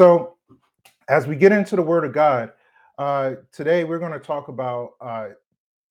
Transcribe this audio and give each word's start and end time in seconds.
So, 0.00 0.36
as 1.10 1.26
we 1.26 1.36
get 1.36 1.52
into 1.52 1.76
the 1.76 1.82
Word 1.82 2.06
of 2.06 2.14
God, 2.14 2.52
uh, 2.96 3.34
today 3.52 3.84
we're 3.84 3.98
going 3.98 4.12
to 4.12 4.18
talk 4.18 4.48
about 4.48 4.92
uh, 4.98 5.28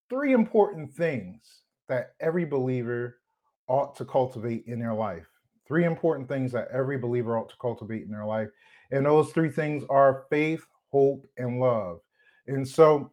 three 0.08 0.32
important 0.32 0.92
things 0.92 1.62
that 1.88 2.14
every 2.18 2.44
believer 2.44 3.20
ought 3.68 3.94
to 3.98 4.04
cultivate 4.04 4.64
in 4.66 4.80
their 4.80 4.94
life. 4.94 5.28
Three 5.64 5.84
important 5.84 6.28
things 6.28 6.50
that 6.50 6.66
every 6.72 6.98
believer 6.98 7.38
ought 7.38 7.50
to 7.50 7.56
cultivate 7.60 8.02
in 8.02 8.10
their 8.10 8.24
life. 8.24 8.48
And 8.90 9.06
those 9.06 9.30
three 9.30 9.48
things 9.48 9.84
are 9.88 10.24
faith, 10.28 10.66
hope, 10.90 11.24
and 11.36 11.60
love. 11.60 12.00
And 12.48 12.66
so, 12.66 13.12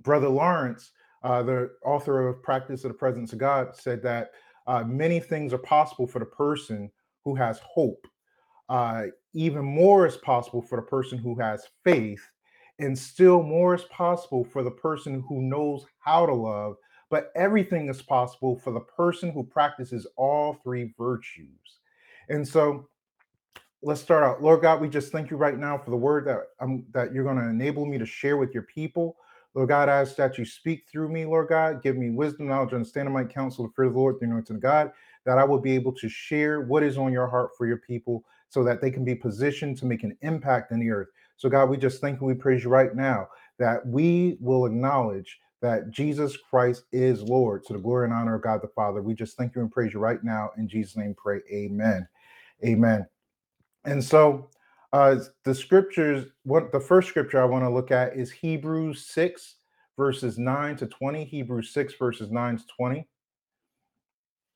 Brother 0.00 0.30
Lawrence, 0.30 0.92
uh, 1.24 1.42
the 1.42 1.72
author 1.84 2.26
of 2.26 2.42
Practice 2.42 2.84
of 2.84 2.92
the 2.92 2.96
Presence 2.96 3.34
of 3.34 3.38
God, 3.38 3.76
said 3.76 4.02
that 4.04 4.30
uh, 4.66 4.82
many 4.82 5.20
things 5.20 5.52
are 5.52 5.58
possible 5.58 6.06
for 6.06 6.20
the 6.20 6.24
person 6.24 6.90
who 7.22 7.34
has 7.34 7.58
hope. 7.58 8.06
Uh, 8.70 9.04
even 9.36 9.64
more 9.64 10.06
is 10.06 10.16
possible 10.16 10.62
for 10.62 10.76
the 10.76 10.86
person 10.86 11.18
who 11.18 11.38
has 11.38 11.68
faith, 11.84 12.22
and 12.78 12.98
still 12.98 13.42
more 13.42 13.74
is 13.74 13.84
possible 13.84 14.42
for 14.44 14.62
the 14.62 14.70
person 14.70 15.22
who 15.28 15.42
knows 15.42 15.84
how 15.98 16.24
to 16.24 16.32
love. 16.32 16.76
But 17.10 17.30
everything 17.36 17.88
is 17.88 18.00
possible 18.00 18.58
for 18.58 18.72
the 18.72 18.80
person 18.80 19.30
who 19.30 19.44
practices 19.44 20.06
all 20.16 20.54
three 20.64 20.94
virtues. 20.98 21.80
And 22.30 22.48
so, 22.48 22.88
let's 23.82 24.00
start 24.00 24.24
out. 24.24 24.42
Lord 24.42 24.62
God, 24.62 24.80
we 24.80 24.88
just 24.88 25.12
thank 25.12 25.30
you 25.30 25.36
right 25.36 25.58
now 25.58 25.76
for 25.76 25.90
the 25.90 25.96
word 25.96 26.26
that 26.26 26.38
um, 26.60 26.84
that 26.92 27.12
you're 27.12 27.24
going 27.24 27.36
to 27.36 27.48
enable 27.48 27.84
me 27.84 27.98
to 27.98 28.06
share 28.06 28.38
with 28.38 28.54
your 28.54 28.64
people. 28.64 29.16
Lord 29.54 29.68
God, 29.68 29.88
I 29.88 30.00
ask 30.00 30.16
that 30.16 30.38
you 30.38 30.44
speak 30.44 30.84
through 30.90 31.10
me, 31.10 31.26
Lord 31.26 31.48
God. 31.48 31.82
Give 31.82 31.96
me 31.96 32.10
wisdom, 32.10 32.48
knowledge, 32.48 32.72
understanding, 32.72 33.14
my 33.14 33.24
counsel, 33.24 33.66
the 33.66 33.72
fear 33.74 33.86
of 33.86 33.92
the 33.92 33.98
Lord, 33.98 34.16
the 34.18 34.26
anointing 34.26 34.56
of 34.56 34.62
God, 34.62 34.92
that 35.24 35.38
I 35.38 35.44
will 35.44 35.60
be 35.60 35.74
able 35.74 35.92
to 35.92 36.08
share 36.08 36.62
what 36.62 36.82
is 36.82 36.98
on 36.98 37.12
your 37.12 37.26
heart 37.26 37.50
for 37.56 37.66
your 37.66 37.78
people 37.78 38.24
so 38.48 38.64
that 38.64 38.80
they 38.80 38.90
can 38.90 39.04
be 39.04 39.14
positioned 39.14 39.76
to 39.78 39.86
make 39.86 40.02
an 40.02 40.16
impact 40.22 40.72
in 40.72 40.80
the 40.80 40.90
earth. 40.90 41.08
So, 41.36 41.48
God, 41.48 41.68
we 41.68 41.76
just 41.76 42.00
thank 42.00 42.20
and 42.20 42.28
we 42.28 42.34
praise 42.34 42.64
you 42.64 42.70
right 42.70 42.94
now 42.94 43.28
that 43.58 43.86
we 43.86 44.36
will 44.40 44.66
acknowledge 44.66 45.38
that 45.62 45.90
Jesus 45.90 46.36
Christ 46.36 46.84
is 46.92 47.22
Lord 47.22 47.64
to 47.64 47.72
the 47.72 47.78
glory 47.78 48.06
and 48.06 48.14
honor 48.14 48.36
of 48.36 48.42
God 48.42 48.60
the 48.62 48.68
Father. 48.68 49.02
We 49.02 49.14
just 49.14 49.36
thank 49.36 49.54
you 49.54 49.62
and 49.62 49.70
praise 49.70 49.92
you 49.92 50.00
right 50.00 50.22
now. 50.22 50.50
In 50.58 50.68
Jesus' 50.68 50.96
name, 50.96 51.14
pray. 51.16 51.40
Amen. 51.50 52.06
Amen. 52.64 53.06
And 53.84 54.02
so, 54.02 54.50
uh, 54.92 55.16
the 55.44 55.54
scriptures, 55.54 56.26
what 56.44 56.72
the 56.72 56.80
first 56.80 57.08
scripture 57.08 57.40
I 57.40 57.46
want 57.46 57.64
to 57.64 57.70
look 57.70 57.90
at 57.90 58.16
is 58.16 58.30
Hebrews 58.30 59.06
6, 59.06 59.56
verses 59.96 60.38
9 60.38 60.76
to 60.76 60.86
20. 60.86 61.24
Hebrews 61.24 61.70
6, 61.70 61.94
verses 61.94 62.30
9 62.30 62.58
to 62.58 62.64
20. 62.76 63.08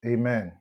Amen. 0.07 0.53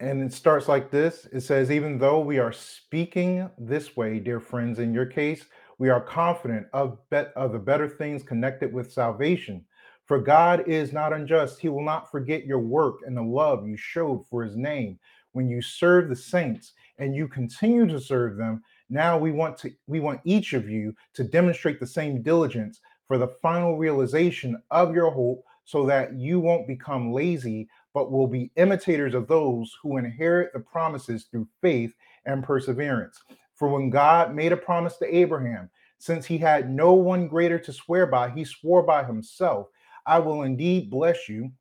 And 0.00 0.22
it 0.22 0.32
starts 0.32 0.66
like 0.66 0.90
this 0.90 1.28
it 1.30 1.42
says, 1.42 1.70
Even 1.70 1.98
though 1.98 2.20
we 2.20 2.38
are 2.38 2.52
speaking 2.52 3.48
this 3.58 3.96
way, 3.96 4.18
dear 4.18 4.40
friends, 4.40 4.78
in 4.78 4.94
your 4.94 5.04
case, 5.04 5.44
we 5.78 5.90
are 5.90 6.00
confident 6.00 6.66
of, 6.72 6.98
bet- 7.10 7.32
of 7.36 7.52
the 7.52 7.58
better 7.58 7.88
things 7.88 8.22
connected 8.22 8.72
with 8.72 8.92
salvation. 8.92 9.64
For 10.06 10.18
God 10.18 10.66
is 10.66 10.92
not 10.92 11.12
unjust. 11.12 11.60
He 11.60 11.68
will 11.68 11.84
not 11.84 12.10
forget 12.10 12.46
your 12.46 12.58
work 12.58 13.00
and 13.06 13.16
the 13.16 13.22
love 13.22 13.68
you 13.68 13.76
showed 13.76 14.26
for 14.28 14.42
his 14.42 14.56
name 14.56 14.98
when 15.32 15.48
you 15.48 15.60
serve 15.60 16.08
the 16.08 16.16
saints 16.16 16.72
and 16.98 17.14
you 17.14 17.28
continue 17.28 17.86
to 17.86 18.00
serve 18.00 18.36
them. 18.36 18.62
Now 18.88 19.18
we 19.18 19.30
want 19.32 19.56
to 19.58 19.70
we 19.86 20.00
want 20.00 20.20
each 20.24 20.54
of 20.54 20.68
you 20.68 20.94
to 21.14 21.24
demonstrate 21.24 21.78
the 21.78 21.86
same 21.86 22.22
diligence 22.22 22.80
for 23.06 23.18
the 23.18 23.28
final 23.42 23.76
realization 23.76 24.60
of 24.70 24.94
your 24.94 25.10
hope 25.10 25.44
so 25.64 25.86
that 25.86 26.14
you 26.14 26.40
won't 26.40 26.66
become 26.66 27.12
lazy 27.12 27.68
but 27.92 28.10
will 28.10 28.26
be 28.26 28.50
imitators 28.56 29.14
of 29.14 29.28
those 29.28 29.76
who 29.82 29.96
inherit 29.96 30.52
the 30.52 30.60
promises 30.60 31.24
through 31.24 31.48
faith 31.60 31.92
and 32.26 32.44
perseverance. 32.44 33.20
For 33.54 33.68
when 33.68 33.90
God 33.90 34.34
made 34.34 34.52
a 34.52 34.56
promise 34.56 34.96
to 34.98 35.14
Abraham, 35.14 35.68
since 35.98 36.24
he 36.24 36.38
had 36.38 36.70
no 36.70 36.94
one 36.94 37.28
greater 37.28 37.58
to 37.58 37.72
swear 37.72 38.06
by, 38.06 38.30
he 38.30 38.44
swore 38.44 38.82
by 38.82 39.04
himself, 39.04 39.68
I 40.06 40.18
will 40.18 40.42
indeed 40.42 40.90
bless 40.90 41.28
you 41.28 41.52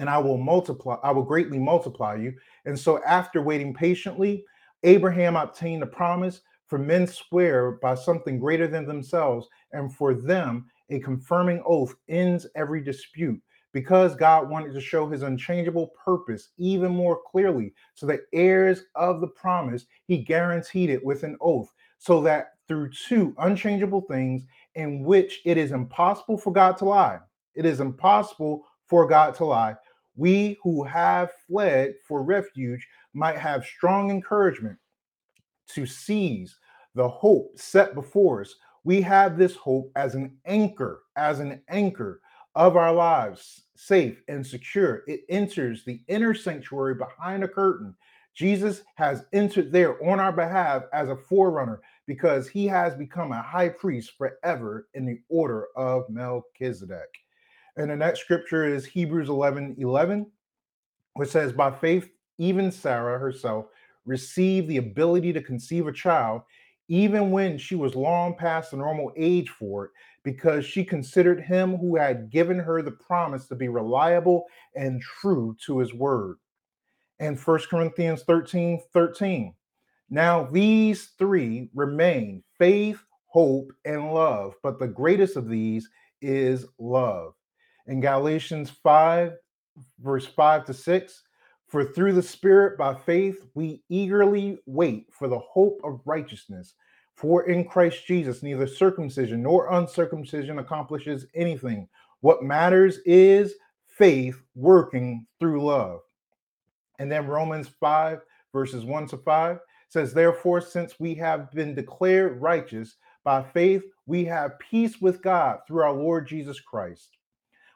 and 0.00 0.08
I 0.08 0.18
will 0.18 0.38
multiply, 0.38 0.96
I 1.02 1.12
will 1.12 1.22
greatly 1.22 1.58
multiply 1.58 2.16
you. 2.16 2.34
And 2.64 2.76
so 2.76 3.02
after 3.04 3.42
waiting 3.42 3.74
patiently, 3.74 4.44
Abraham 4.82 5.36
obtained 5.36 5.82
a 5.82 5.86
promise, 5.86 6.40
for 6.66 6.78
men 6.78 7.06
swear 7.06 7.72
by 7.72 7.94
something 7.94 8.38
greater 8.38 8.66
than 8.66 8.86
themselves, 8.86 9.48
and 9.72 9.94
for 9.94 10.14
them 10.14 10.66
a 10.88 11.00
confirming 11.00 11.62
oath 11.66 11.94
ends 12.08 12.46
every 12.54 12.82
dispute 12.82 13.40
because 13.72 14.14
God 14.16 14.48
wanted 14.48 14.72
to 14.74 14.80
show 14.80 15.08
his 15.08 15.22
unchangeable 15.22 15.92
purpose 16.04 16.48
even 16.58 16.92
more 16.92 17.20
clearly. 17.26 17.72
So 17.94 18.06
the 18.06 18.20
heirs 18.32 18.84
of 18.94 19.20
the 19.20 19.28
promise, 19.28 19.86
he 20.06 20.18
guaranteed 20.18 20.90
it 20.90 21.04
with 21.04 21.22
an 21.22 21.36
oath, 21.40 21.72
so 21.98 22.20
that 22.22 22.54
through 22.66 22.90
two 22.90 23.34
unchangeable 23.38 24.02
things 24.02 24.44
in 24.74 25.02
which 25.02 25.40
it 25.44 25.56
is 25.56 25.72
impossible 25.72 26.38
for 26.38 26.52
God 26.52 26.76
to 26.78 26.84
lie, 26.84 27.18
it 27.54 27.66
is 27.66 27.80
impossible 27.80 28.64
for 28.86 29.06
God 29.06 29.34
to 29.36 29.44
lie. 29.44 29.76
We 30.16 30.58
who 30.62 30.84
have 30.84 31.30
fled 31.46 31.94
for 32.06 32.22
refuge 32.22 32.86
might 33.14 33.38
have 33.38 33.64
strong 33.64 34.10
encouragement 34.10 34.78
to 35.68 35.86
seize 35.86 36.56
the 36.94 37.08
hope 37.08 37.52
set 37.56 37.94
before 37.94 38.40
us. 38.40 38.54
We 38.82 39.00
have 39.02 39.36
this 39.36 39.54
hope 39.56 39.90
as 39.94 40.14
an 40.14 40.36
anchor, 40.46 41.02
as 41.16 41.40
an 41.40 41.62
anchor 41.68 42.20
of 42.54 42.76
our 42.76 42.92
lives, 42.92 43.62
safe 43.76 44.22
and 44.28 44.46
secure. 44.46 45.02
It 45.06 45.22
enters 45.28 45.84
the 45.84 46.00
inner 46.08 46.34
sanctuary 46.34 46.94
behind 46.94 47.44
a 47.44 47.48
curtain. 47.48 47.94
Jesus 48.34 48.82
has 48.94 49.24
entered 49.32 49.72
there 49.72 50.02
on 50.08 50.20
our 50.20 50.32
behalf 50.32 50.84
as 50.92 51.08
a 51.08 51.16
forerunner 51.16 51.80
because 52.06 52.48
he 52.48 52.66
has 52.66 52.94
become 52.94 53.32
a 53.32 53.42
high 53.42 53.68
priest 53.68 54.12
forever 54.16 54.88
in 54.94 55.04
the 55.04 55.20
order 55.28 55.66
of 55.76 56.08
Melchizedek. 56.08 57.08
And 57.76 57.90
the 57.90 57.96
next 57.96 58.20
scripture 58.20 58.64
is 58.64 58.84
Hebrews 58.84 59.28
11 59.28 59.76
11, 59.78 60.26
which 61.14 61.30
says, 61.30 61.52
By 61.52 61.70
faith, 61.70 62.10
even 62.38 62.72
Sarah 62.72 63.18
herself 63.18 63.66
received 64.06 64.68
the 64.68 64.78
ability 64.78 65.32
to 65.32 65.42
conceive 65.42 65.86
a 65.86 65.92
child, 65.92 66.42
even 66.88 67.30
when 67.30 67.58
she 67.58 67.76
was 67.76 67.94
long 67.94 68.34
past 68.34 68.70
the 68.70 68.76
normal 68.76 69.12
age 69.16 69.50
for 69.50 69.86
it, 69.86 69.90
because 70.22 70.64
she 70.64 70.84
considered 70.84 71.40
him 71.40 71.76
who 71.76 71.96
had 71.96 72.30
given 72.30 72.58
her 72.58 72.82
the 72.82 72.90
promise 72.90 73.46
to 73.46 73.54
be 73.54 73.68
reliable 73.68 74.44
and 74.74 75.00
true 75.00 75.56
to 75.64 75.78
his 75.78 75.94
word. 75.94 76.36
And 77.18 77.38
1 77.38 77.60
Corinthians 77.70 78.22
13 78.22 78.80
13. 78.92 79.54
Now 80.10 80.44
these 80.44 81.10
three 81.18 81.70
remain 81.74 82.42
faith, 82.58 83.00
hope, 83.26 83.72
and 83.84 84.12
love, 84.12 84.54
but 84.62 84.78
the 84.78 84.88
greatest 84.88 85.36
of 85.36 85.48
these 85.48 85.88
is 86.20 86.66
love. 86.78 87.34
In 87.86 88.00
Galatians 88.00 88.70
5, 88.70 89.32
verse 90.00 90.26
5 90.26 90.64
to 90.66 90.74
6, 90.74 91.22
for 91.68 91.84
through 91.84 92.14
the 92.14 92.22
Spirit 92.22 92.76
by 92.76 92.94
faith 92.94 93.44
we 93.54 93.82
eagerly 93.88 94.58
wait 94.66 95.06
for 95.12 95.28
the 95.28 95.38
hope 95.38 95.80
of 95.84 96.00
righteousness. 96.04 96.74
For 97.20 97.46
in 97.50 97.66
Christ 97.66 98.06
Jesus, 98.06 98.42
neither 98.42 98.66
circumcision 98.66 99.42
nor 99.42 99.70
uncircumcision 99.74 100.58
accomplishes 100.58 101.26
anything. 101.34 101.86
What 102.22 102.42
matters 102.42 103.00
is 103.04 103.56
faith 103.84 104.40
working 104.54 105.26
through 105.38 105.62
love. 105.62 106.00
And 106.98 107.12
then 107.12 107.26
Romans 107.26 107.68
5, 107.68 108.22
verses 108.54 108.86
1 108.86 109.08
to 109.08 109.18
5 109.18 109.58
says, 109.90 110.14
Therefore, 110.14 110.62
since 110.62 110.98
we 110.98 111.14
have 111.16 111.52
been 111.52 111.74
declared 111.74 112.40
righteous 112.40 112.96
by 113.22 113.42
faith, 113.42 113.82
we 114.06 114.24
have 114.24 114.58
peace 114.58 115.02
with 115.02 115.20
God 115.20 115.58
through 115.68 115.82
our 115.82 115.92
Lord 115.92 116.26
Jesus 116.26 116.58
Christ. 116.58 117.18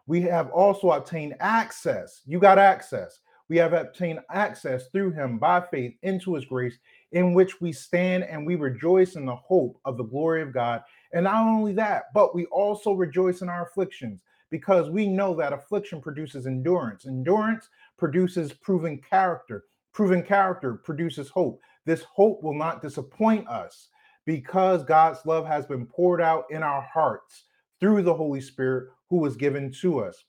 We 0.07 0.23
have 0.23 0.49
also 0.53 0.91
obtained 0.93 1.35
access. 1.41 2.23
You 2.25 2.39
got 2.39 2.59
access. 2.59 3.19
We 3.51 3.59
have 3.59 3.75
obtained 3.75 4.21
access 4.31 4.89
through 4.89 5.11
him 5.11 5.39
by 5.39 5.61
faith 5.71 5.97
into 6.03 6.35
his 6.35 6.47
grace 6.47 6.79
in 7.15 7.33
which 7.33 7.61
we 7.61 7.73
stand 7.73 8.25
and 8.25 8.45
we 8.45 8.57
rejoice 8.57 9.15
in 9.15 9.25
the 9.25 9.37
hope 9.37 9.79
of 9.85 9.97
the 9.97 10.05
glory 10.05 10.43
of 10.43 10.53
God. 10.53 10.83
And 11.13 11.25
not 11.25 11.47
only 11.47 11.73
that, 11.75 12.13
but 12.13 12.35
we 12.35 12.45
also 12.47 12.93
rejoice 12.93 13.41
in 13.41 13.49
our 13.49 13.63
afflictions 13.63 14.21
because 14.51 14.91
we 14.91 15.07
know 15.07 15.33
that 15.37 15.53
affliction 15.53 16.01
produces 16.01 16.47
endurance. 16.49 17.07
Endurance 17.07 17.69
produces 17.97 18.53
proven 18.53 18.99
character. 18.99 19.65
Proven 19.93 20.25
character 20.25 20.75
produces 20.75 21.29
hope. 21.29 21.61
This 21.87 22.03
hope 22.03 22.43
will 22.43 22.55
not 22.55 22.83
disappoint 22.83 23.47
us 23.49 23.89
because 24.27 24.83
God's 24.83 25.25
love 25.25 25.47
has 25.47 25.67
been 25.67 25.87
poured 25.87 26.21
out 26.21 26.47
in 26.51 26.65
our 26.65 26.83
hearts 26.83 27.45
through 27.79 28.03
the 28.03 28.15
Holy 28.15 28.41
Spirit 28.41 28.89
who 29.09 29.19
was 29.19 29.37
given 29.37 29.71
to 29.71 30.01
us. 30.01 30.25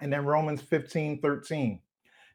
And 0.00 0.10
then 0.10 0.24
Romans 0.24 0.62
15 0.62 1.20
13. 1.20 1.80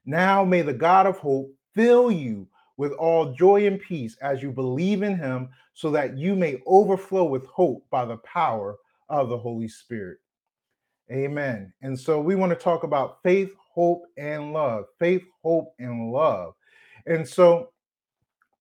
Now 0.06 0.44
may 0.44 0.62
the 0.62 0.74
God 0.74 1.08
of 1.08 1.18
hope 1.18 1.52
fill 1.74 2.12
you 2.12 2.48
with 2.78 2.92
all 2.94 3.34
joy 3.34 3.68
and 3.68 3.80
peace 3.80 4.18
as 4.22 4.42
you 4.42 4.52
believe 4.52 5.04
in 5.04 5.16
him, 5.16 5.50
so 5.74 5.92
that 5.92 6.18
you 6.18 6.36
may 6.36 6.62
overflow 6.66 7.24
with 7.24 7.46
hope 7.46 7.86
by 7.90 8.06
the 8.06 8.18
power 8.18 8.78
of 9.10 9.30
the 9.30 9.38
Holy 9.38 9.68
Spirit. 9.68 10.20
Amen. 11.12 11.72
And 11.82 12.00
so 12.00 12.20
we 12.20 12.36
want 12.36 12.52
to 12.52 12.56
talk 12.56 12.84
about 12.84 13.22
faith, 13.22 13.54
hope, 13.74 14.06
and 14.18 14.54
love. 14.54 14.86
Faith, 15.00 15.24
hope, 15.44 15.74
and 15.80 16.12
love. 16.12 16.54
And 17.06 17.28
so 17.28 17.70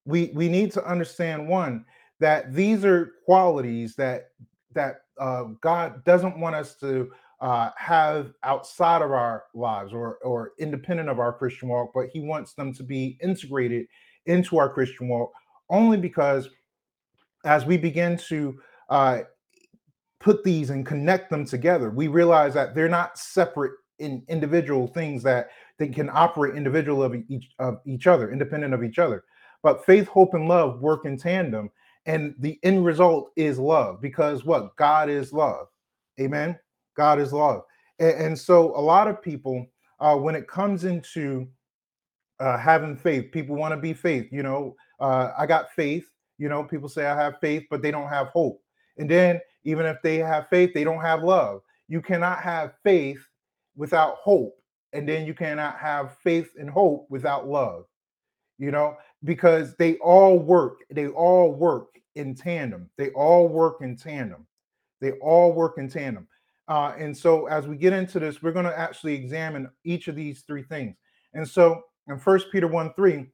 we 0.05 0.33
we 0.35 0.49
need 0.49 0.73
to 0.73 0.85
understand 0.85 1.49
one 1.49 1.85
that 2.19 2.53
these 2.53 2.85
are 2.85 3.13
qualities 3.25 3.95
that 3.97 4.31
that 4.75 5.03
uh, 5.19 5.45
God 5.61 6.05
doesn't 6.05 6.39
want 6.39 6.57
us 6.57 6.75
to 6.77 7.13
uh, 7.43 7.71
have 7.77 8.33
outside 8.45 9.03
of 9.03 9.11
our 9.11 9.45
lives 9.53 9.93
or 9.93 10.17
or 10.19 10.53
independent 10.59 11.09
of 11.09 11.19
our 11.19 11.33
Christian 11.33 11.69
walk, 11.69 11.91
but 11.93 12.09
He 12.09 12.21
wants 12.21 12.55
them 12.55 12.73
to 12.75 12.83
be 12.83 13.19
integrated 13.21 13.87
into 14.27 14.57
our 14.57 14.73
Christian 14.73 15.09
walk 15.09 15.33
only 15.69 15.97
because 15.97 16.49
as 17.45 17.65
we 17.65 17.77
begin 17.77 18.17
to 18.17 18.61
uh, 18.89 19.21
put 20.21 20.45
these 20.45 20.71
and 20.71 20.87
connect 20.87 21.31
them 21.31 21.45
together, 21.45 21.91
we 21.91 22.07
realize 22.07 22.55
that 22.55 22.75
they're 22.75 22.89
not 22.89 23.19
separate 23.19 23.73
in 23.99 24.23
individual 24.29 24.87
things 24.87 25.23
that 25.23 25.51
they 25.79 25.89
can 25.89 26.09
operate 26.13 26.57
individual 26.57 27.03
of 27.03 27.15
each 27.29 27.51
of 27.59 27.81
each 27.85 28.07
other, 28.07 28.31
independent 28.31 28.73
of 28.73 28.85
each 28.85 28.99
other. 28.99 29.25
But 29.63 29.85
faith, 29.85 30.07
hope, 30.07 30.35
and 30.35 30.49
love 30.49 30.81
work 30.81 31.05
in 31.07 31.17
tandem, 31.17 31.71
and 32.07 32.35
the 32.39 32.59
end 32.63 32.85
result 32.85 33.33
is 33.37 33.59
love 33.59 34.01
because 34.01 34.45
what 34.45 34.77
God 34.77 35.11
is 35.11 35.33
love. 35.33 35.67
Amen. 36.21 36.59
God 36.97 37.19
is 37.21 37.33
love, 37.33 37.63
and, 37.99 38.13
and 38.13 38.39
so 38.39 38.77
a 38.77 38.81
lot 38.81 39.09
of 39.09 39.23
people, 39.23 39.67
uh, 40.01 40.17
when 40.17 40.35
it 40.35 40.49
comes 40.49 40.85
into 40.85 41.49
uh, 42.41 42.59
having 42.59 42.97
faith, 42.97 43.31
people 43.33 43.57
want 43.57 43.73
to 43.73 43.81
be 43.81 43.93
faith. 43.93 44.29
You 44.33 44.43
know, 44.43 44.75
uh, 45.01 45.33
I 45.39 45.47
got 45.47 45.73
faith. 45.73 46.11
You 46.39 46.49
know, 46.49 46.65
people 46.65 46.89
say 46.89 47.07
I 47.07 47.15
have 47.15 47.39
faith, 47.41 47.65
but 47.71 47.83
they 47.83 47.91
don't 47.91 48.09
have 48.09 48.29
hope. 48.29 48.61
And 48.99 49.09
then 49.09 49.41
even 49.65 49.87
if 49.87 50.03
they 50.03 50.17
have 50.17 50.49
faith, 50.49 50.75
they 50.75 50.85
don't 50.85 51.01
have 51.01 51.23
love. 51.23 51.61
You 51.89 52.01
cannot 52.01 52.41
have 52.41 52.75
faith 52.83 53.25
without 53.77 54.17
hope. 54.17 54.59
And 54.93 55.09
then 55.09 55.27
you 55.27 55.35
cannot 55.35 55.79
have 55.79 56.17
faith 56.19 56.51
and 56.59 56.69
hope 56.69 57.07
without 57.09 57.49
love, 57.49 57.85
you 58.59 58.71
know, 58.71 58.97
because 59.25 59.75
they 59.77 59.95
all 59.97 60.39
work, 60.39 60.79
they 60.91 61.09
all 61.09 61.53
work 61.53 61.89
in 62.15 62.35
tandem. 62.35 62.91
They 62.99 63.11
all 63.11 63.49
work 63.49 63.79
in 63.81 63.97
tandem. 63.97 64.47
They 65.01 65.13
all 65.13 65.53
work 65.53 65.79
in 65.79 65.89
tandem. 65.89 66.29
Uh, 66.73 66.95
and 66.99 67.15
so 67.15 67.45
as 67.49 67.67
we 67.67 67.77
get 67.77 67.93
into 67.93 68.19
this, 68.19 68.43
we're 68.43 68.51
going 68.51 68.65
to 68.65 68.79
actually 68.79 69.13
examine 69.13 69.69
each 69.85 70.09
of 70.09 70.17
these 70.17 70.41
three 70.41 70.63
things. 70.63 70.97
And 71.35 71.47
so 71.47 71.83
in 72.09 72.19
First 72.19 72.51
Peter 72.51 72.67
1 72.67 72.95
3, 72.95 73.27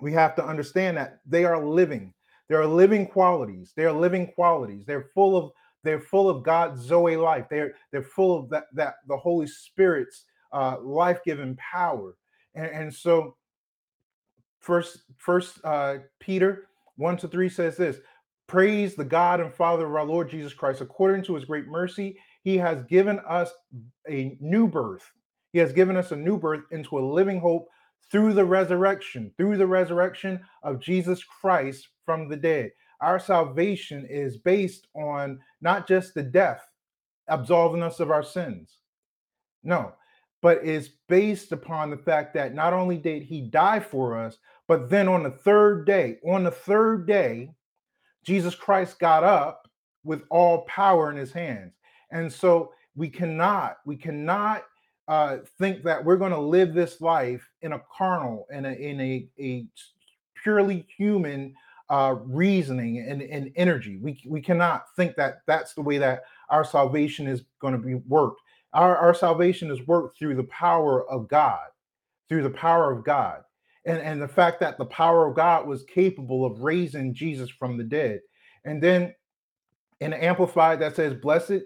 we 0.00 0.12
have 0.12 0.34
to 0.34 0.44
understand 0.44 0.96
that 0.96 1.20
they 1.24 1.44
are 1.44 1.64
living. 1.64 2.12
They 2.48 2.56
are 2.56 2.66
living 2.66 3.06
qualities. 3.06 3.72
They 3.76 3.84
are 3.84 3.92
living 3.92 4.26
qualities. 4.26 4.84
They're 4.86 5.08
full 5.14 5.36
of 5.36 5.52
they're 5.84 6.00
full 6.00 6.28
of 6.28 6.42
God's 6.42 6.80
Zoe 6.80 7.16
life. 7.16 7.46
They're 7.48 7.74
they're 7.92 8.02
full 8.02 8.36
of 8.36 8.48
that 8.48 8.64
that 8.72 8.94
the 9.06 9.16
Holy 9.16 9.46
Spirit's 9.46 10.24
uh, 10.52 10.78
life-giving 10.80 11.54
power. 11.54 12.16
And, 12.56 12.66
and 12.66 12.92
so 12.92 13.36
first 14.58 15.02
first 15.16 15.60
uh, 15.62 15.98
Peter 16.18 16.66
1 16.96 17.18
to 17.18 17.28
3 17.28 17.48
says 17.48 17.76
this 17.76 17.98
praise 18.48 18.96
the 18.96 19.04
God 19.04 19.38
and 19.38 19.54
Father 19.54 19.86
of 19.86 19.94
our 19.94 20.04
Lord 20.04 20.28
Jesus 20.28 20.52
Christ 20.52 20.80
according 20.80 21.22
to 21.26 21.36
his 21.36 21.44
great 21.44 21.68
mercy 21.68 22.18
he 22.44 22.56
has 22.56 22.82
given 22.84 23.18
us 23.28 23.50
a 24.08 24.36
new 24.40 24.68
birth 24.68 25.10
he 25.52 25.58
has 25.58 25.72
given 25.72 25.96
us 25.96 26.12
a 26.12 26.16
new 26.16 26.38
birth 26.38 26.64
into 26.70 26.98
a 26.98 27.00
living 27.00 27.40
hope 27.40 27.68
through 28.10 28.32
the 28.32 28.44
resurrection 28.44 29.32
through 29.36 29.56
the 29.56 29.66
resurrection 29.66 30.40
of 30.62 30.80
Jesus 30.80 31.24
Christ 31.24 31.88
from 32.04 32.28
the 32.28 32.36
dead 32.36 32.70
our 33.00 33.18
salvation 33.18 34.06
is 34.08 34.38
based 34.38 34.86
on 34.94 35.38
not 35.60 35.86
just 35.86 36.14
the 36.14 36.22
death 36.22 36.62
absolving 37.28 37.82
us 37.82 38.00
of 38.00 38.10
our 38.10 38.22
sins. 38.22 38.78
No, 39.62 39.92
but 40.42 40.64
is 40.64 40.90
based 41.08 41.52
upon 41.52 41.90
the 41.90 41.96
fact 41.96 42.34
that 42.34 42.54
not 42.54 42.72
only 42.72 42.98
did 42.98 43.22
he 43.22 43.42
die 43.42 43.80
for 43.80 44.18
us, 44.18 44.38
but 44.68 44.88
then 44.90 45.08
on 45.08 45.22
the 45.22 45.30
third 45.30 45.86
day, 45.86 46.18
on 46.26 46.44
the 46.44 46.50
third 46.50 47.06
day, 47.06 47.50
Jesus 48.24 48.54
Christ 48.54 48.98
got 48.98 49.24
up 49.24 49.68
with 50.02 50.22
all 50.30 50.62
power 50.62 51.10
in 51.10 51.16
his 51.16 51.32
hands. 51.32 51.72
And 52.10 52.32
so 52.32 52.72
we 52.96 53.08
cannot, 53.08 53.78
we 53.84 53.96
cannot 53.96 54.64
uh, 55.08 55.38
think 55.58 55.82
that 55.82 56.04
we're 56.04 56.16
going 56.16 56.32
to 56.32 56.40
live 56.40 56.72
this 56.72 57.00
life 57.00 57.46
in 57.62 57.72
a 57.72 57.82
carnal, 57.96 58.46
in 58.50 58.64
a 58.64 58.72
in 58.72 59.00
a, 59.00 59.28
a 59.38 59.66
purely 60.42 60.86
human 60.96 61.54
uh, 61.90 62.14
reasoning 62.24 62.98
and, 63.06 63.22
and 63.22 63.52
energy. 63.56 63.98
We, 63.98 64.20
we 64.26 64.40
cannot 64.40 64.84
think 64.96 65.16
that 65.16 65.38
that's 65.46 65.74
the 65.74 65.82
way 65.82 65.98
that 65.98 66.24
our 66.48 66.64
salvation 66.64 67.26
is 67.26 67.42
going 67.60 67.74
to 67.74 67.78
be 67.78 67.94
worked. 67.94 68.40
Our, 68.72 68.96
our 68.96 69.14
salvation 69.14 69.70
is 69.70 69.86
worked 69.86 70.18
through 70.18 70.36
the 70.36 70.44
power 70.44 71.08
of 71.10 71.28
God, 71.28 71.66
through 72.28 72.42
the 72.42 72.50
power 72.50 72.90
of 72.90 73.04
God. 73.04 73.42
And, 73.86 73.98
and 73.98 74.20
the 74.20 74.28
fact 74.28 74.60
that 74.60 74.78
the 74.78 74.86
power 74.86 75.28
of 75.28 75.36
God 75.36 75.66
was 75.66 75.84
capable 75.84 76.46
of 76.46 76.60
raising 76.60 77.12
Jesus 77.12 77.50
from 77.50 77.76
the 77.76 77.84
dead. 77.84 78.20
And 78.64 78.82
then 78.82 79.14
in 80.00 80.14
Amplified, 80.14 80.80
that 80.80 80.96
says, 80.96 81.14
Blessed, 81.14 81.64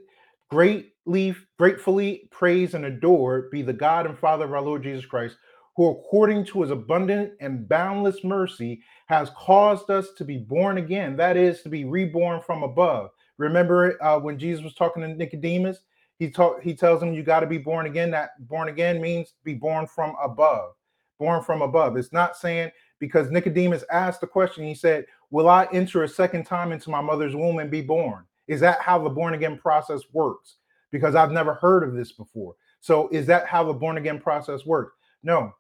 greatly, 0.51 1.35
gratefully 1.59 2.29
praise 2.31 2.75
and 2.75 2.85
adore 2.85 3.49
be 3.51 3.63
the 3.63 3.73
God 3.73 4.07
and 4.07 4.19
Father 4.19 4.45
of 4.45 4.53
our 4.53 4.63
Lord 4.63 4.83
Jesus 4.83 5.07
Christ, 5.07 5.37
who 5.77 5.91
according 5.91 6.45
to 6.47 6.63
his 6.63 6.71
abundant 6.71 7.33
and 7.41 7.69
boundless 7.69 8.25
mercy 8.25 8.83
has 9.07 9.31
caused 9.37 9.91
us 9.91 10.13
to 10.17 10.25
be 10.25 10.39
born 10.39 10.79
again. 10.79 11.17
That 11.17 11.37
is 11.37 11.63
to 11.63 11.69
be 11.69 11.85
reborn 11.85 12.41
from 12.41 12.63
above. 12.63 13.11
Remember 13.37 14.03
uh, 14.03 14.19
when 14.19 14.39
Jesus 14.39 14.65
was 14.65 14.75
talking 14.75 15.03
to 15.03 15.09
Nicodemus, 15.09 15.79
he 16.19 16.31
taught 16.31 16.61
he 16.63 16.75
tells 16.75 17.01
him 17.01 17.15
you 17.15 17.23
got 17.23 17.41
to 17.41 17.47
be 17.47 17.59
born 17.59 17.87
again. 17.87 18.11
That 18.11 18.31
born 18.49 18.69
again 18.69 19.01
means 19.01 19.35
be 19.45 19.55
born 19.55 19.87
from 19.87 20.17
above. 20.23 20.73
Born 21.19 21.43
from 21.43 21.63
above. 21.63 21.97
It's 21.97 22.13
not 22.13 22.37
saying 22.37 22.71
because 22.99 23.31
Nicodemus 23.31 23.85
asked 23.91 24.21
the 24.21 24.27
question, 24.27 24.65
he 24.65 24.75
said, 24.75 25.07
Will 25.31 25.49
I 25.49 25.69
enter 25.73 26.03
a 26.03 26.09
second 26.09 26.45
time 26.45 26.73
into 26.73 26.91
my 26.91 27.01
mother's 27.01 27.37
womb 27.37 27.59
and 27.59 27.71
be 27.71 27.83
born? 27.83 28.25
Is 28.49 28.61
that 28.61 28.81
how 28.81 28.99
the 28.99 29.11
born 29.11 29.35
again 29.35 29.59
process 29.59 30.03
works? 30.13 30.57
Because 30.91 31.15
I've 31.15 31.31
never 31.31 31.55
heard 31.55 31.85
of 31.85 31.95
this 31.95 32.13
before. 32.13 32.55
So, 32.81 33.09
is 33.09 33.27
that 33.27 33.47
how 33.47 33.65
the 33.65 33.73
born 33.73 33.99
again 33.99 34.19
process 34.21 34.65
works? 34.65 34.95
No, 35.23 35.53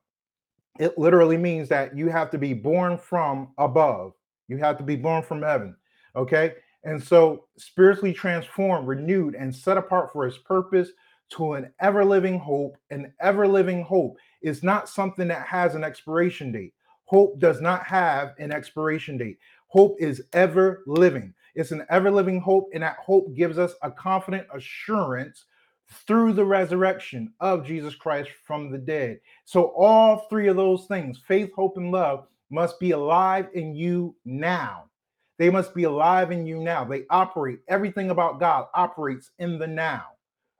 it 0.78 0.96
literally 0.96 1.36
means 1.36 1.68
that 1.68 1.96
you 1.96 2.08
have 2.08 2.30
to 2.30 2.38
be 2.38 2.54
born 2.54 2.96
from 2.96 3.52
above. 3.58 4.12
You 4.46 4.56
have 4.58 4.78
to 4.78 4.84
be 4.84 4.96
born 4.96 5.22
from 5.22 5.42
heaven. 5.42 5.76
Okay. 6.16 6.54
And 6.84 7.02
so, 7.02 7.46
spiritually 7.58 8.14
transformed, 8.14 8.86
renewed, 8.86 9.34
and 9.34 9.54
set 9.54 9.76
apart 9.76 10.12
for 10.12 10.24
his 10.24 10.38
purpose 10.38 10.90
to 11.30 11.54
an 11.54 11.72
ever 11.80 12.04
living 12.04 12.38
hope. 12.38 12.76
An 12.90 13.12
ever 13.20 13.46
living 13.46 13.82
hope 13.82 14.16
is 14.40 14.62
not 14.62 14.88
something 14.88 15.28
that 15.28 15.46
has 15.46 15.74
an 15.74 15.84
expiration 15.84 16.52
date. 16.52 16.72
Hope 17.04 17.38
does 17.40 17.60
not 17.60 17.84
have 17.84 18.34
an 18.38 18.52
expiration 18.52 19.18
date. 19.18 19.38
Hope 19.66 19.96
is 19.98 20.22
ever 20.32 20.82
living. 20.86 21.34
It's 21.58 21.72
an 21.72 21.84
ever 21.90 22.08
living 22.08 22.40
hope, 22.40 22.70
and 22.72 22.84
that 22.84 22.98
hope 22.98 23.34
gives 23.34 23.58
us 23.58 23.74
a 23.82 23.90
confident 23.90 24.46
assurance 24.54 25.46
through 26.06 26.34
the 26.34 26.44
resurrection 26.44 27.32
of 27.40 27.66
Jesus 27.66 27.96
Christ 27.96 28.30
from 28.46 28.70
the 28.70 28.78
dead. 28.78 29.18
So, 29.44 29.72
all 29.76 30.28
three 30.30 30.46
of 30.46 30.54
those 30.54 30.86
things 30.86 31.18
faith, 31.26 31.50
hope, 31.56 31.76
and 31.76 31.90
love 31.90 32.28
must 32.48 32.78
be 32.78 32.92
alive 32.92 33.48
in 33.54 33.74
you 33.74 34.14
now. 34.24 34.84
They 35.38 35.50
must 35.50 35.74
be 35.74 35.82
alive 35.82 36.30
in 36.30 36.46
you 36.46 36.60
now. 36.60 36.84
They 36.84 37.02
operate, 37.10 37.58
everything 37.66 38.10
about 38.10 38.38
God 38.38 38.66
operates 38.74 39.32
in 39.40 39.58
the 39.58 39.66
now. 39.66 40.04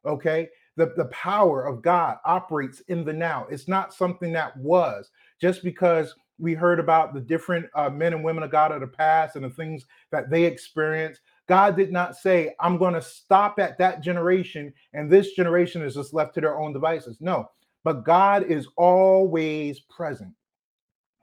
Okay. 0.05 0.49
The, 0.77 0.95
the 0.97 1.07
power 1.07 1.65
of 1.65 1.81
God 1.81 2.19
operates 2.25 2.81
in 2.89 3.05
the 3.05 3.13
now. 3.13 3.47
It's 3.51 3.69
not 3.69 3.95
something 3.95 4.33
that 4.33 4.57
was 4.57 5.11
just 5.41 5.63
because 5.63 6.15
we 6.39 6.55
heard 6.55 6.81
about 6.81 7.15
the 7.15 7.21
different 7.21 7.67
uh, 7.75 7.91
men 7.91 8.13
and 8.13 8.25
women 8.25 8.43
of 8.43 8.51
God 8.51 8.73
of 8.73 8.81
the 8.81 8.87
past 8.87 9.37
and 9.37 9.45
the 9.45 9.51
things 9.51 9.87
that 10.11 10.31
they 10.31 10.45
experienced 10.45 11.21
God 11.49 11.77
did 11.77 11.91
not 11.91 12.17
say, 12.17 12.55
I'm 12.61 12.77
going 12.77 12.93
to 12.95 13.03
stop 13.03 13.59
at 13.59 13.79
that 13.79 14.03
generation 14.03 14.73
and 14.93 15.11
this 15.11 15.33
generation 15.33 15.83
is 15.83 15.95
just 15.95 16.13
left 16.13 16.35
to 16.35 16.43
their 16.43 16.61
own 16.61 16.75
devices. 16.75 17.17
No, 17.21 17.51
but 17.85 18.05
God 18.05 18.45
is 18.45 18.69
always 18.77 19.81
present. 19.81 20.33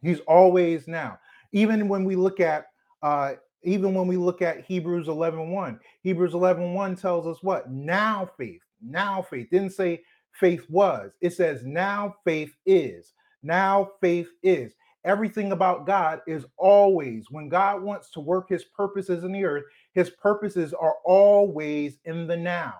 He's 0.01 0.19
always 0.21 0.87
now. 0.87 1.19
Even 1.51 1.87
when 1.87 2.03
we 2.03 2.15
look 2.15 2.39
at 2.39 2.65
uh 3.01 3.33
even 3.63 3.95
when 3.95 4.05
we 4.05 4.17
look 4.17 4.43
at 4.43 4.63
Hebrews 4.63 5.07
11 5.07 5.49
1, 5.49 5.79
Hebrews 6.01 6.33
11 6.33 6.73
1 6.73 6.95
tells 6.95 7.27
us 7.27 7.41
what? 7.41 7.71
Now 7.71 8.29
faith, 8.37 8.61
now 8.81 9.21
faith. 9.21 9.49
Didn't 9.51 9.71
say 9.71 10.01
faith 10.31 10.65
was, 10.69 11.11
it 11.21 11.33
says 11.33 11.63
now 11.63 12.15
faith 12.23 12.55
is. 12.65 13.13
Now 13.41 13.91
faith 14.01 14.29
is. 14.43 14.73
Everything 15.05 15.51
about 15.51 15.85
God 15.85 16.21
is 16.27 16.45
always, 16.57 17.27
when 17.29 17.47
God 17.47 17.83
wants 17.83 18.09
to 18.11 18.19
work 18.19 18.49
his 18.49 18.63
purposes 18.63 19.23
in 19.23 19.31
the 19.31 19.45
earth, 19.45 19.63
his 19.93 20.09
purposes 20.09 20.73
are 20.73 20.95
always 21.05 21.99
in 22.05 22.25
the 22.27 22.35
now. 22.35 22.73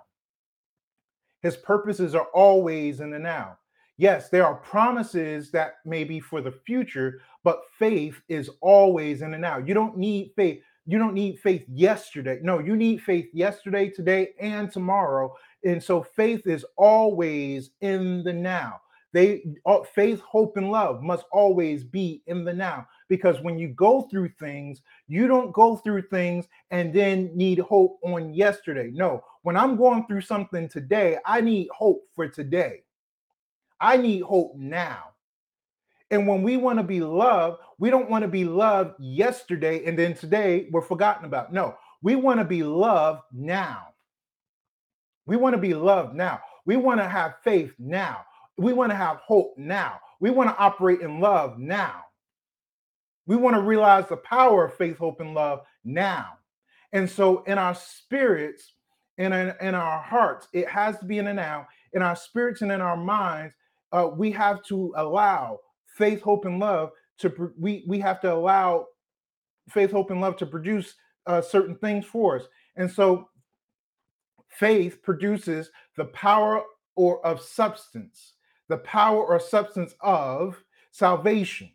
His 1.43 1.55
purposes 1.55 2.15
are 2.15 2.27
always 2.33 2.99
in 2.99 3.11
the 3.11 3.19
now. 3.19 3.59
Yes, 3.97 4.29
there 4.29 4.45
are 4.45 4.55
promises 4.55 5.51
that 5.51 5.75
may 5.85 6.03
be 6.03 6.19
for 6.19 6.41
the 6.41 6.51
future, 6.51 7.21
but 7.43 7.61
faith 7.77 8.19
is 8.27 8.49
always 8.59 9.21
in 9.21 9.31
the 9.31 9.37
now. 9.37 9.59
You 9.59 9.75
don't 9.75 9.95
need 9.95 10.31
faith. 10.35 10.61
You 10.87 10.97
don't 10.97 11.13
need 11.13 11.39
faith 11.39 11.63
yesterday. 11.67 12.39
No, 12.41 12.59
you 12.59 12.75
need 12.75 13.01
faith 13.01 13.27
yesterday, 13.33 13.89
today, 13.89 14.29
and 14.39 14.71
tomorrow. 14.71 15.35
And 15.63 15.81
so 15.81 16.01
faith 16.01 16.45
is 16.47 16.65
always 16.77 17.71
in 17.81 18.23
the 18.23 18.33
now. 18.33 18.81
They 19.15 19.45
faith, 19.93 20.19
hope, 20.19 20.57
and 20.57 20.69
love 20.69 21.01
must 21.01 21.23
always 21.31 21.85
be 21.85 22.21
in 22.27 22.43
the 22.43 22.51
now 22.51 22.85
because 23.07 23.39
when 23.39 23.57
you 23.57 23.69
go 23.69 24.01
through 24.01 24.31
things, 24.37 24.81
you 25.07 25.29
don't 25.29 25.53
go 25.53 25.77
through 25.77 26.01
things 26.09 26.49
and 26.69 26.93
then 26.93 27.31
need 27.33 27.59
hope 27.59 27.97
on 28.03 28.33
yesterday. 28.33 28.91
No, 28.93 29.23
when 29.43 29.55
I'm 29.55 29.77
going 29.77 30.05
through 30.05 30.19
something 30.19 30.67
today, 30.67 31.17
I 31.25 31.39
need 31.39 31.69
hope 31.71 32.01
for 32.13 32.27
today. 32.27 32.83
I 33.79 33.95
need 33.95 34.23
hope 34.23 34.57
now. 34.57 35.11
And 36.11 36.27
when 36.27 36.43
we 36.43 36.57
want 36.57 36.79
to 36.79 36.83
be 36.83 36.99
loved, 36.99 37.59
we 37.79 37.89
don't 37.89 38.09
want 38.09 38.23
to 38.23 38.27
be 38.27 38.43
loved 38.43 38.95
yesterday 38.99 39.85
and 39.85 39.97
then 39.97 40.13
today 40.13 40.67
we're 40.71 40.81
forgotten 40.81 41.23
about. 41.23 41.53
No, 41.53 41.77
we 42.01 42.17
want 42.17 42.41
to 42.41 42.45
be 42.45 42.63
loved 42.63 43.21
now. 43.31 43.93
We 45.25 45.37
want 45.37 45.55
to 45.55 45.61
be 45.61 45.73
loved 45.73 46.15
now. 46.15 46.41
We 46.65 46.75
want 46.75 46.99
to 46.99 47.07
have 47.07 47.35
faith 47.45 47.71
now. 47.79 48.25
We 48.57 48.73
want 48.73 48.91
to 48.91 48.95
have 48.95 49.17
hope 49.17 49.55
now. 49.57 49.99
We 50.19 50.29
want 50.29 50.49
to 50.49 50.57
operate 50.57 51.01
in 51.01 51.19
love 51.19 51.57
now. 51.57 52.03
We 53.27 53.35
want 53.35 53.55
to 53.55 53.61
realize 53.61 54.07
the 54.07 54.17
power 54.17 54.65
of 54.65 54.75
faith, 54.75 54.97
hope, 54.97 55.19
and 55.19 55.33
love 55.33 55.61
now. 55.83 56.37
And 56.93 57.09
so, 57.09 57.43
in 57.43 57.57
our 57.57 57.75
spirits 57.75 58.73
and 59.17 59.33
in, 59.33 59.53
in 59.61 59.75
our 59.75 60.01
hearts, 60.01 60.47
it 60.53 60.69
has 60.69 60.97
to 60.99 61.05
be 61.05 61.17
in 61.17 61.25
the 61.25 61.33
now. 61.33 61.67
In 61.93 62.01
our 62.01 62.15
spirits 62.15 62.61
and 62.61 62.71
in 62.71 62.81
our 62.81 62.97
minds, 62.97 63.53
uh, 63.91 64.09
we 64.15 64.31
have 64.31 64.63
to 64.65 64.93
allow 64.95 65.59
faith, 65.97 66.21
hope, 66.21 66.45
and 66.45 66.59
love 66.59 66.91
to. 67.19 67.53
We 67.59 67.83
we 67.87 67.99
have 67.99 68.21
to 68.21 68.33
allow 68.33 68.87
faith, 69.69 69.91
hope, 69.91 70.11
and 70.11 70.21
love 70.21 70.37
to 70.37 70.45
produce 70.45 70.93
uh, 71.25 71.41
certain 71.41 71.75
things 71.75 72.05
for 72.05 72.37
us. 72.37 72.43
And 72.75 72.89
so, 72.89 73.29
faith 74.47 75.01
produces 75.01 75.71
the 75.97 76.05
power 76.05 76.61
or 76.95 77.25
of 77.25 77.41
substance, 77.41 78.34
the 78.69 78.77
power 78.77 79.25
or 79.25 79.39
substance 79.39 79.93
of 80.01 80.61
salvation 80.91 81.69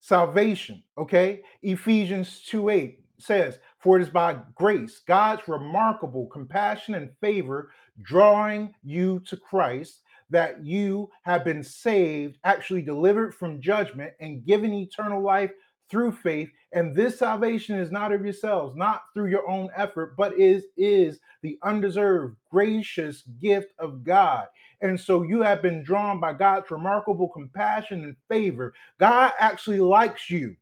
salvation. 0.00 0.82
Okay. 0.96 1.42
Ephesians 1.62 2.40
2 2.46 2.70
8 2.70 3.00
says, 3.18 3.58
For 3.78 3.98
it 3.98 4.02
is 4.02 4.10
by 4.10 4.38
grace, 4.54 5.00
God's 5.06 5.46
remarkable 5.48 6.26
compassion 6.26 6.94
and 6.94 7.10
favor, 7.20 7.70
drawing 8.02 8.74
you 8.82 9.20
to 9.26 9.36
Christ, 9.36 10.02
that 10.30 10.64
you 10.64 11.10
have 11.22 11.44
been 11.44 11.62
saved, 11.62 12.38
actually 12.44 12.82
delivered 12.82 13.34
from 13.34 13.60
judgment, 13.60 14.12
and 14.20 14.44
given 14.44 14.72
eternal 14.72 15.22
life 15.22 15.50
through 15.90 16.12
faith. 16.12 16.50
And 16.72 16.94
this 16.94 17.18
salvation 17.18 17.78
is 17.78 17.90
not 17.90 18.12
of 18.12 18.22
yourselves, 18.22 18.76
not 18.76 19.02
through 19.14 19.28
your 19.28 19.48
own 19.48 19.70
effort, 19.74 20.16
but 20.16 20.38
is, 20.38 20.64
is 20.76 21.18
the 21.42 21.58
undeserved, 21.62 22.36
gracious 22.50 23.22
gift 23.40 23.72
of 23.78 24.04
God. 24.04 24.46
And 24.80 24.98
so 24.98 25.22
you 25.22 25.42
have 25.42 25.60
been 25.60 25.82
drawn 25.82 26.20
by 26.20 26.32
God's 26.32 26.70
remarkable 26.70 27.28
compassion 27.28 28.04
and 28.04 28.16
favor. 28.28 28.74
God 28.98 29.32
actually 29.38 29.80
likes 29.80 30.30
you, 30.30 30.56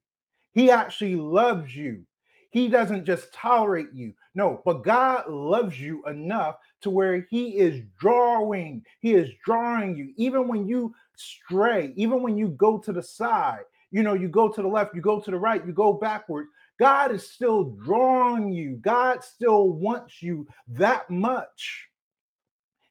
He 0.53 0.71
actually 0.71 1.17
loves 1.17 1.75
you. 1.75 2.05
He 2.51 2.69
doesn't 2.69 3.05
just 3.05 3.35
tolerate 3.35 3.93
you. 3.93 4.15
No, 4.35 4.63
but 4.65 4.83
God 4.83 5.29
loves 5.29 5.79
you 5.79 6.03
enough 6.07 6.57
to 6.81 6.91
where 6.91 7.27
He 7.29 7.59
is 7.59 7.83
drawing, 7.99 8.83
He 9.01 9.15
is 9.15 9.29
drawing 9.45 9.97
you. 9.97 10.13
Even 10.17 10.49
when 10.49 10.67
you 10.67 10.95
stray, 11.17 11.93
even 11.97 12.23
when 12.23 12.39
you 12.39 12.49
go 12.49 12.79
to 12.79 12.93
the 12.93 13.03
side, 13.03 13.65
you 13.91 14.03
know, 14.03 14.15
you 14.15 14.29
go 14.29 14.49
to 14.49 14.63
the 14.63 14.69
left, 14.69 14.95
you 14.95 15.01
go 15.01 15.21
to 15.21 15.31
the 15.31 15.39
right, 15.39 15.67
you 15.67 15.73
go 15.73 15.93
backwards. 15.93 16.49
God 16.79 17.13
is 17.13 17.31
still 17.31 17.65
drawing 17.65 18.53
you. 18.53 18.77
God 18.77 19.25
still 19.25 19.69
wants 19.71 20.23
you 20.23 20.47
that 20.69 21.09
much. 21.09 21.89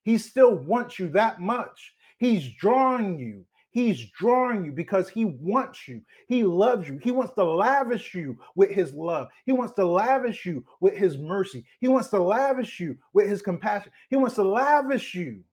He 0.05 0.19
still 0.19 0.53
wants 0.55 0.99
you 0.99 1.09
that 1.09 1.41
much. 1.41 1.95
He's 2.19 2.47
drawing 2.47 3.19
you. 3.19 3.43
He's 3.71 4.05
drawing 4.11 4.63
you 4.63 4.71
because 4.71 5.09
he 5.09 5.25
wants 5.25 5.87
you. 5.87 6.01
He 6.29 6.43
loves 6.43 6.87
you. 6.87 6.97
He 7.03 7.11
wants 7.11 7.33
to 7.33 7.43
lavish 7.43 8.13
you 8.13 8.37
with 8.55 8.69
his 8.69 8.93
love. 8.93 9.27
He 9.45 9.51
wants 9.51 9.73
to 9.73 9.85
lavish 9.85 10.45
you 10.45 10.63
with 10.79 10.95
his 10.95 11.17
mercy. 11.17 11.65
He 11.81 11.89
wants 11.89 12.07
to 12.09 12.19
lavish 12.19 12.79
you 12.79 12.97
with 13.13 13.27
his 13.27 13.41
compassion. 13.41 13.91
He 14.09 14.15
wants 14.15 14.35
to 14.35 14.43
lavish 14.43 15.13
you. 15.13 15.43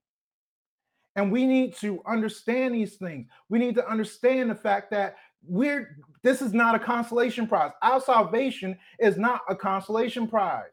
And 1.16 1.32
we 1.32 1.46
need 1.46 1.74
to 1.78 2.00
understand 2.06 2.74
these 2.74 2.94
things. 2.94 3.26
We 3.48 3.58
need 3.58 3.74
to 3.74 3.88
understand 3.88 4.50
the 4.50 4.54
fact 4.54 4.90
that 4.92 5.16
we're 5.44 5.96
this 6.22 6.40
is 6.42 6.52
not 6.52 6.76
a 6.76 6.78
consolation 6.78 7.48
prize. 7.48 7.72
Our 7.82 8.00
salvation 8.00 8.78
is 9.00 9.16
not 9.16 9.40
a 9.48 9.56
consolation 9.56 10.28
prize 10.28 10.70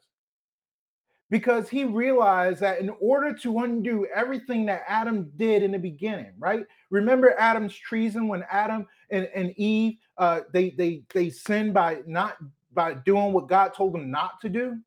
because 1.29 1.69
he 1.69 1.83
realized 1.83 2.59
that 2.61 2.79
in 2.79 2.89
order 2.99 3.33
to 3.33 3.59
undo 3.59 4.07
everything 4.13 4.65
that 4.65 4.83
Adam 4.87 5.31
did 5.37 5.61
in 5.61 5.71
the 5.71 5.79
beginning, 5.79 6.33
right? 6.39 6.65
Remember 6.89 7.35
Adam's 7.37 7.75
treason 7.75 8.27
when 8.27 8.43
Adam 8.49 8.87
and, 9.11 9.29
and 9.35 9.51
Eve 9.57 9.97
uh, 10.17 10.41
they 10.51 10.71
they 10.71 11.03
they 11.13 11.29
sinned 11.29 11.73
by 11.73 11.99
not 12.05 12.37
by 12.73 12.93
doing 12.93 13.31
what 13.31 13.47
God 13.47 13.73
told 13.73 13.93
them 13.93 14.11
not 14.11 14.41
to 14.41 14.49
do. 14.49 14.79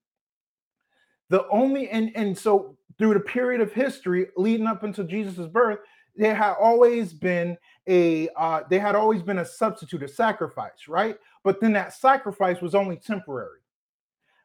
The 1.30 1.46
only 1.48 1.88
and 1.88 2.10
and 2.14 2.36
so 2.36 2.76
through 2.98 3.14
the 3.14 3.20
period 3.20 3.60
of 3.60 3.72
history 3.72 4.26
leading 4.36 4.66
up 4.66 4.82
until 4.82 5.04
Jesus' 5.04 5.46
birth, 5.46 5.78
there 6.16 6.34
had 6.34 6.54
always 6.60 7.12
been 7.14 7.56
a 7.88 8.28
uh, 8.36 8.62
they 8.68 8.78
had 8.78 8.94
always 8.94 9.22
been 9.22 9.38
a 9.38 9.44
substitute, 9.44 10.02
a 10.02 10.08
sacrifice, 10.08 10.88
right? 10.88 11.16
But 11.44 11.60
then 11.60 11.72
that 11.72 11.94
sacrifice 11.94 12.60
was 12.60 12.74
only 12.74 12.96
temporary. 12.96 13.60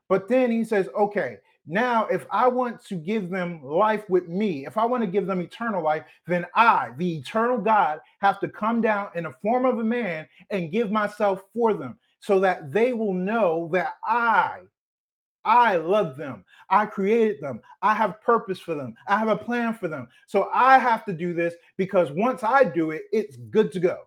But 0.10 0.30
then 0.30 0.52
he 0.52 0.64
says, 0.64 0.88
okay, 0.98 1.38
now, 1.70 2.06
if 2.08 2.26
I 2.32 2.48
want 2.48 2.84
to 2.86 2.96
give 2.96 3.30
them 3.30 3.62
life 3.62 4.10
with 4.10 4.30
me, 4.30 4.66
if 4.66 4.78
I 4.78 4.86
want 4.86 5.04
to 5.04 5.08
give 5.08 5.28
them 5.28 5.42
eternal 5.42 5.84
life, 5.84 6.06
then 6.26 6.46
I, 6.56 6.92
the 6.98 7.18
eternal 7.18 7.58
God, 7.58 8.00
have 8.22 8.40
to 8.40 8.48
come 8.48 8.80
down 8.80 9.10
in 9.16 9.26
the 9.26 9.34
form 9.42 9.66
of 9.66 9.78
a 9.78 9.84
man 9.84 10.28
and 10.50 10.72
give 10.72 10.92
myself 10.92 11.44
for 11.54 11.74
them 11.74 12.00
so 12.22 12.40
that 12.40 12.72
they 12.72 12.94
will 12.94 13.14
know 13.14 13.70
that 13.74 13.96
I, 14.06 14.60
I 15.44 15.76
love 15.76 16.16
them. 16.16 16.46
I 16.70 16.86
created 16.86 17.42
them. 17.42 17.60
I 17.82 17.94
have 17.96 18.22
purpose 18.22 18.60
for 18.60 18.74
them. 18.74 18.96
I 19.10 19.18
have 19.18 19.28
a 19.28 19.38
plan 19.38 19.74
for 19.74 19.90
them. 19.90 20.08
So 20.26 20.50
I 20.54 20.78
have 20.78 21.04
to 21.06 21.14
do 21.14 21.34
this 21.34 21.54
because 21.76 22.12
once 22.12 22.44
I 22.44 22.64
do 22.64 22.92
it, 22.92 23.04
it's 23.12 23.36
good 23.36 23.74
to 23.74 23.82
go. 23.82 24.04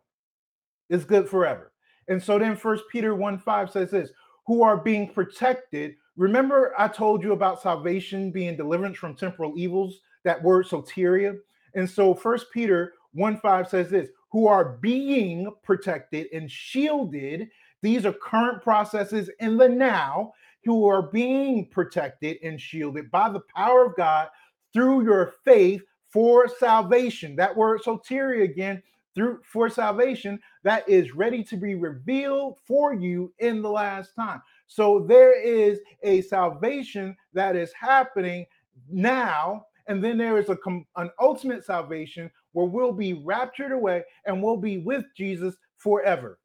It's 0.89 1.05
good 1.05 1.29
forever. 1.29 1.73
And 2.09 2.23
so 2.23 2.39
then 2.39 2.57
First 2.57 2.85
Peter 2.91 3.15
1 3.15 3.39
5 3.39 3.71
says 3.71 3.91
this 3.91 4.11
who 4.47 4.63
are 4.63 4.79
being 4.79 5.13
protected 5.13 5.95
Remember, 6.21 6.75
I 6.77 6.87
told 6.87 7.23
you 7.25 7.33
about 7.33 7.63
salvation 7.63 8.31
being 8.31 8.55
deliverance 8.55 8.99
from 8.99 9.17
temporal 9.17 9.55
evils, 9.57 10.01
that 10.23 10.43
word 10.43 10.67
soteria. 10.67 11.39
And 11.75 11.89
so 11.89 12.13
First 12.13 12.49
Peter 12.53 12.93
1 13.15 13.39
5 13.39 13.67
says 13.67 13.89
this 13.89 14.11
who 14.31 14.47
are 14.47 14.77
being 14.83 15.51
protected 15.63 16.27
and 16.35 16.51
shielded. 16.51 17.49
These 17.81 18.05
are 18.05 18.13
current 18.13 18.63
processes 18.63 19.31
in 19.41 19.57
the 19.57 19.67
now, 19.67 20.35
who 20.67 20.87
are 20.87 21.11
being 21.11 21.67
protected 21.71 22.37
and 22.43 22.61
shielded 22.61 23.11
by 23.11 23.31
the 23.31 23.41
power 23.57 23.87
of 23.87 23.97
God 23.97 24.29
through 24.75 25.05
your 25.05 25.33
faith 25.43 25.81
for 26.11 26.49
salvation. 26.49 27.35
That 27.35 27.57
word 27.57 27.81
soteria 27.81 28.45
again, 28.45 28.83
through 29.15 29.41
for 29.45 29.69
salvation 29.69 30.39
that 30.63 30.89
is 30.89 31.15
ready 31.15 31.43
to 31.45 31.57
be 31.57 31.75
revealed 31.75 32.59
for 32.67 32.95
you 32.95 33.33
in 33.39 33.63
the 33.63 33.71
last 33.71 34.15
time. 34.15 34.43
So 34.67 35.05
there 35.09 35.41
is 35.41 35.81
a 36.03 36.23
salvation 36.23 37.17
that 37.35 37.57
is 37.57 37.73
happening 37.73 38.47
now, 38.89 39.67
and 39.89 40.03
then 40.03 40.17
there 40.17 40.39
is 40.39 40.49
a 40.49 40.57
an 40.97 41.11
ultimate 41.21 41.65
salvation 41.65 42.31
where 42.53 42.67
we'll 42.67 42.93
be 42.93 43.15
raptured 43.15 43.73
away 43.73 44.03
and 44.27 44.43
we'll 44.43 44.57
be 44.57 44.79
with 44.79 45.05
Jesus 45.17 45.57
forever 45.77 46.39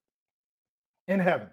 in 1.07 1.19
heaven. 1.19 1.49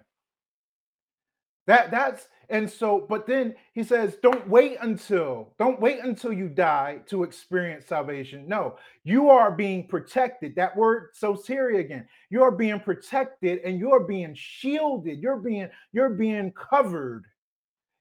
That 1.67 1.91
that's 1.91 2.27
and 2.49 2.69
so, 2.69 3.05
but 3.07 3.25
then 3.25 3.55
he 3.73 3.83
says, 3.83 4.17
don't 4.21 4.47
wait 4.47 4.77
until, 4.81 5.53
don't 5.57 5.79
wait 5.79 5.99
until 6.03 6.33
you 6.33 6.49
die 6.49 6.99
to 7.07 7.23
experience 7.23 7.85
salvation. 7.87 8.47
No, 8.47 8.77
you 9.03 9.29
are 9.29 9.51
being 9.51 9.87
protected. 9.87 10.55
That 10.55 10.75
word 10.75 11.09
soteria 11.19 11.79
again. 11.79 12.07
You're 12.29 12.51
being 12.51 12.79
protected 12.79 13.59
and 13.63 13.79
you're 13.79 14.01
being 14.01 14.33
shielded. 14.35 15.19
You're 15.19 15.37
being, 15.37 15.69
you're 15.93 16.09
being 16.09 16.51
covered. 16.51 17.25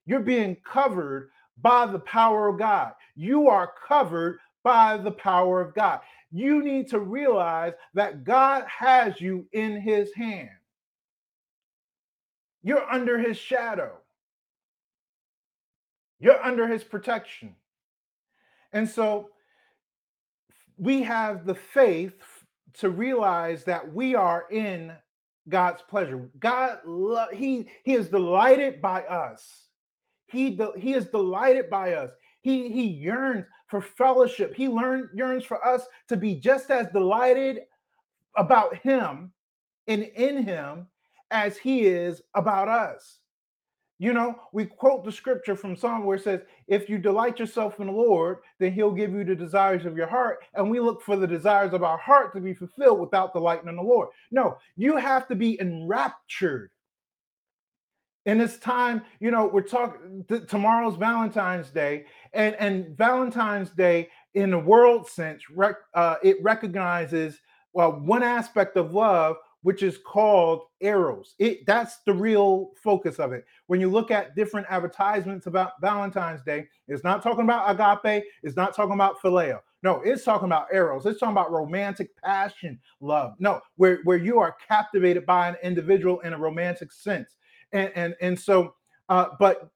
You're 0.06 0.20
being 0.20 0.56
covered 0.64 1.30
by 1.60 1.86
the 1.86 2.00
power 2.00 2.48
of 2.48 2.58
God. 2.58 2.92
You 3.14 3.48
are 3.48 3.72
covered 3.86 4.38
by 4.64 4.96
the 4.96 5.12
power 5.12 5.60
of 5.60 5.74
God. 5.74 6.00
You 6.30 6.62
need 6.64 6.88
to 6.88 6.98
realize 6.98 7.74
that 7.94 8.24
God 8.24 8.64
has 8.66 9.20
you 9.20 9.46
in 9.52 9.80
his 9.80 10.12
hand. 10.14 10.50
You're 12.62 12.90
under 12.90 13.18
his 13.18 13.36
shadow. 13.36 14.01
You're 16.22 16.42
under 16.42 16.68
his 16.68 16.84
protection. 16.84 17.56
And 18.72 18.88
so 18.88 19.30
we 20.78 21.02
have 21.02 21.44
the 21.44 21.54
faith 21.54 22.14
to 22.74 22.90
realize 22.90 23.64
that 23.64 23.92
we 23.92 24.14
are 24.14 24.44
in 24.50 24.92
God's 25.48 25.82
pleasure. 25.82 26.30
God 26.38 26.78
he 27.34 27.68
he 27.82 27.94
is 27.94 28.08
delighted 28.08 28.80
by 28.80 29.02
us. 29.02 29.66
He 30.28 30.58
he 30.78 30.94
is 30.94 31.06
delighted 31.06 31.68
by 31.68 31.94
us. 31.94 32.12
He 32.40 32.70
he 32.70 32.86
yearns 32.86 33.44
for 33.66 33.80
fellowship. 33.80 34.54
He 34.54 34.68
learn, 34.68 35.10
yearns 35.12 35.44
for 35.44 35.66
us 35.66 35.86
to 36.08 36.16
be 36.16 36.36
just 36.36 36.70
as 36.70 36.86
delighted 36.88 37.62
about 38.36 38.76
him 38.76 39.32
and 39.88 40.04
in 40.04 40.44
him 40.44 40.86
as 41.32 41.56
he 41.56 41.80
is 41.80 42.22
about 42.34 42.68
us. 42.68 43.18
You 44.02 44.12
know, 44.12 44.34
we 44.50 44.64
quote 44.66 45.04
the 45.04 45.12
scripture 45.12 45.54
from 45.54 45.76
Psalm 45.76 46.04
where 46.04 46.16
it 46.16 46.24
says, 46.24 46.40
If 46.66 46.88
you 46.88 46.98
delight 46.98 47.38
yourself 47.38 47.78
in 47.78 47.86
the 47.86 47.92
Lord, 47.92 48.38
then 48.58 48.72
he'll 48.72 48.90
give 48.90 49.12
you 49.12 49.22
the 49.22 49.36
desires 49.36 49.86
of 49.86 49.96
your 49.96 50.08
heart. 50.08 50.40
And 50.54 50.68
we 50.68 50.80
look 50.80 51.02
for 51.02 51.14
the 51.14 51.24
desires 51.28 51.72
of 51.72 51.84
our 51.84 51.98
heart 51.98 52.34
to 52.34 52.40
be 52.40 52.52
fulfilled 52.52 52.98
without 52.98 53.32
delighting 53.32 53.68
in 53.68 53.76
the 53.76 53.82
Lord. 53.82 54.08
No, 54.32 54.58
you 54.76 54.96
have 54.96 55.28
to 55.28 55.36
be 55.36 55.56
enraptured. 55.60 56.72
And 58.26 58.42
it's 58.42 58.58
time, 58.58 59.02
you 59.20 59.30
know, 59.30 59.46
we're 59.46 59.62
talking 59.62 60.24
th- 60.28 60.48
tomorrow's 60.48 60.96
Valentine's 60.96 61.70
Day, 61.70 62.06
and, 62.32 62.56
and 62.56 62.98
Valentine's 62.98 63.70
Day, 63.70 64.08
in 64.34 64.50
the 64.50 64.58
world 64.58 65.08
sense, 65.08 65.48
rec- 65.48 65.76
uh, 65.94 66.16
it 66.24 66.42
recognizes 66.42 67.38
well 67.72 67.92
one 67.92 68.24
aspect 68.24 68.76
of 68.76 68.94
love 68.94 69.36
which 69.62 69.82
is 69.82 69.98
called 69.98 70.64
eros. 70.80 71.34
It 71.38 71.64
that's 71.66 71.98
the 72.04 72.12
real 72.12 72.72
focus 72.82 73.18
of 73.18 73.32
it. 73.32 73.44
When 73.66 73.80
you 73.80 73.88
look 73.88 74.10
at 74.10 74.36
different 74.36 74.66
advertisements 74.68 75.46
about 75.46 75.80
Valentine's 75.80 76.42
Day, 76.42 76.66
it's 76.88 77.04
not 77.04 77.22
talking 77.22 77.44
about 77.44 77.70
agape, 77.70 78.24
it's 78.42 78.56
not 78.56 78.74
talking 78.74 78.94
about 78.94 79.20
phileo. 79.22 79.60
No, 79.82 80.00
it's 80.04 80.24
talking 80.24 80.46
about 80.46 80.68
eros. 80.72 81.06
It's 81.06 81.18
talking 81.18 81.32
about 81.32 81.50
romantic 81.50 82.10
passion, 82.22 82.78
love. 83.00 83.34
No, 83.38 83.60
where 83.76 84.00
where 84.04 84.18
you 84.18 84.38
are 84.38 84.56
captivated 84.66 85.26
by 85.26 85.48
an 85.48 85.56
individual 85.62 86.20
in 86.20 86.32
a 86.32 86.38
romantic 86.38 86.92
sense. 86.92 87.36
And 87.72 87.90
and 87.94 88.14
and 88.20 88.38
so 88.38 88.74
uh 89.08 89.28
but 89.38 89.70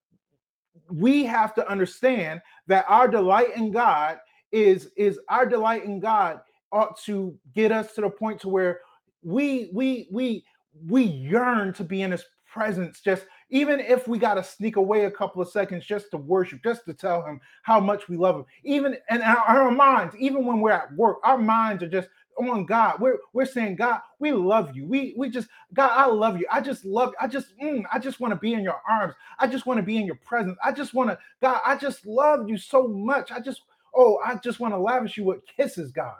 we 0.90 1.24
have 1.24 1.54
to 1.54 1.68
understand 1.68 2.40
that 2.66 2.84
our 2.88 3.08
delight 3.08 3.56
in 3.56 3.70
God 3.72 4.18
is 4.52 4.90
is 4.96 5.18
our 5.28 5.46
delight 5.46 5.84
in 5.84 6.00
God 6.00 6.40
ought 6.72 7.00
to 7.00 7.36
get 7.54 7.72
us 7.72 7.94
to 7.94 8.02
the 8.02 8.10
point 8.10 8.40
to 8.40 8.48
where 8.48 8.80
we 9.22 9.70
we 9.72 10.08
we 10.12 10.44
we 10.86 11.02
yearn 11.04 11.72
to 11.74 11.84
be 11.84 12.02
in 12.02 12.12
his 12.12 12.24
presence 12.52 13.00
just 13.00 13.26
even 13.50 13.80
if 13.80 14.08
we 14.08 14.18
got 14.18 14.34
to 14.34 14.44
sneak 14.44 14.76
away 14.76 15.04
a 15.04 15.10
couple 15.10 15.42
of 15.42 15.48
seconds 15.48 15.84
just 15.84 16.10
to 16.10 16.16
worship 16.16 16.60
just 16.64 16.84
to 16.86 16.94
tell 16.94 17.22
him 17.22 17.40
how 17.62 17.78
much 17.80 18.08
we 18.08 18.16
love 18.16 18.36
him 18.36 18.44
even 18.64 18.96
in 19.10 19.22
our, 19.22 19.36
our 19.38 19.70
minds 19.70 20.14
even 20.16 20.46
when 20.46 20.60
we're 20.60 20.70
at 20.72 20.92
work 20.96 21.18
our 21.24 21.38
minds 21.38 21.82
are 21.82 21.88
just 21.88 22.08
on 22.38 22.66
God. 22.66 23.00
We're 23.00 23.18
we're 23.32 23.46
saying, 23.46 23.76
God, 23.76 24.00
we 24.18 24.32
love 24.32 24.74
you. 24.76 24.86
We 24.86 25.14
we 25.16 25.30
just 25.30 25.48
God, 25.74 25.90
I 25.92 26.06
love 26.06 26.38
you. 26.38 26.46
I 26.50 26.60
just 26.60 26.84
love. 26.84 27.14
I 27.20 27.26
just 27.26 27.48
mm, 27.58 27.82
I 27.92 27.98
just 27.98 28.20
want 28.20 28.32
to 28.32 28.40
be 28.40 28.54
in 28.54 28.62
your 28.62 28.80
arms. 28.88 29.14
I 29.38 29.46
just 29.46 29.66
want 29.66 29.78
to 29.78 29.82
be 29.82 29.96
in 29.96 30.06
your 30.06 30.16
presence. 30.26 30.58
I 30.64 30.72
just 30.72 30.94
want 30.94 31.10
to 31.10 31.18
God. 31.40 31.60
I 31.64 31.76
just 31.76 32.06
love 32.06 32.48
you 32.48 32.58
so 32.58 32.88
much. 32.88 33.32
I 33.32 33.40
just 33.40 33.62
oh, 33.94 34.18
I 34.24 34.36
just 34.36 34.60
want 34.60 34.74
to 34.74 34.78
lavish 34.78 35.16
you 35.16 35.24
with 35.24 35.40
kisses, 35.56 35.92
God. 35.92 36.14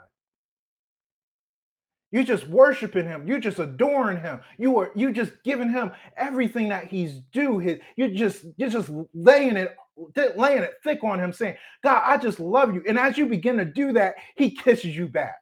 You 2.11 2.23
just 2.23 2.47
worshiping 2.47 3.05
him. 3.05 3.27
You're 3.27 3.39
just 3.39 3.59
adoring 3.59 4.21
him. 4.21 4.39
You 4.57 4.77
are 4.79 4.91
you 4.95 5.11
just 5.11 5.31
giving 5.43 5.69
him 5.69 5.91
everything 6.15 6.69
that 6.69 6.87
he's 6.87 7.19
due. 7.33 7.59
His 7.59 7.79
you're 7.97 8.09
just 8.09 8.45
you're 8.55 8.69
just 8.69 8.89
laying 9.13 9.57
it 9.57 9.75
laying 10.35 10.63
it 10.63 10.75
thick 10.83 11.03
on 11.03 11.19
him, 11.19 11.33
saying, 11.33 11.55
God, 11.83 12.03
I 12.05 12.17
just 12.17 12.39
love 12.39 12.73
you. 12.73 12.83
And 12.87 12.97
as 12.97 13.17
you 13.17 13.25
begin 13.25 13.57
to 13.57 13.65
do 13.65 13.93
that, 13.93 14.15
he 14.35 14.51
kisses 14.51 14.95
you 14.95 15.07
back. 15.07 15.37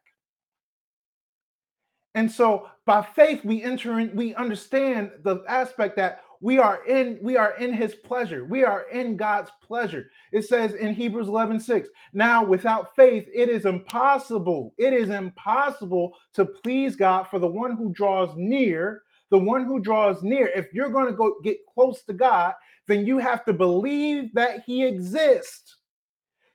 And 2.13 2.31
so 2.31 2.69
by 2.86 3.01
faith, 3.01 3.43
we 3.43 3.62
enter 3.62 4.00
in, 4.00 4.15
we 4.15 4.34
understand 4.36 5.12
the 5.24 5.43
aspect 5.48 5.98
that 5.98 6.22
we 6.42 6.60
are 6.60 6.86
in 6.86 7.18
we 7.22 7.38
are 7.38 7.56
in 7.58 7.74
his 7.74 7.96
pleasure. 7.96 8.46
We 8.46 8.63
are 8.63 8.84
in 8.92 9.18
god's 9.18 9.51
pleasure. 9.62 10.09
It 10.31 10.44
says 10.44 10.74
in 10.74 10.94
hebrews 10.94 11.27
11 11.27 11.59
6 11.59 11.90
now 12.14 12.44
without 12.44 12.96
faith 12.96 13.27
it 13.33 13.50
is 13.50 13.66
impossible 13.66 14.74
it 14.77 14.94
is 14.94 15.09
impossible 15.09 16.14
to 16.33 16.46
please 16.46 16.96
god 16.96 17.24
for 17.24 17.40
the 17.40 17.48
one 17.48 17.75
who 17.75 17.94
draws 17.94 18.36
near 18.36 19.03
the 19.31 19.40
one 19.40 19.66
who 19.66 19.79
draws 19.79 20.22
near. 20.22 20.48
If 20.48 20.72
you're 20.72 20.90
going 20.90 21.07
to 21.07 21.14
go 21.14 21.36
get 21.44 21.57
close 21.74 22.03
to 22.03 22.14
god 22.14 22.53
then 22.88 23.05
you 23.05 23.18
have 23.18 23.44
to 23.46 23.53
believe 23.53 24.33
that 24.33 24.64
he 24.66 24.86
exists. 24.86 25.77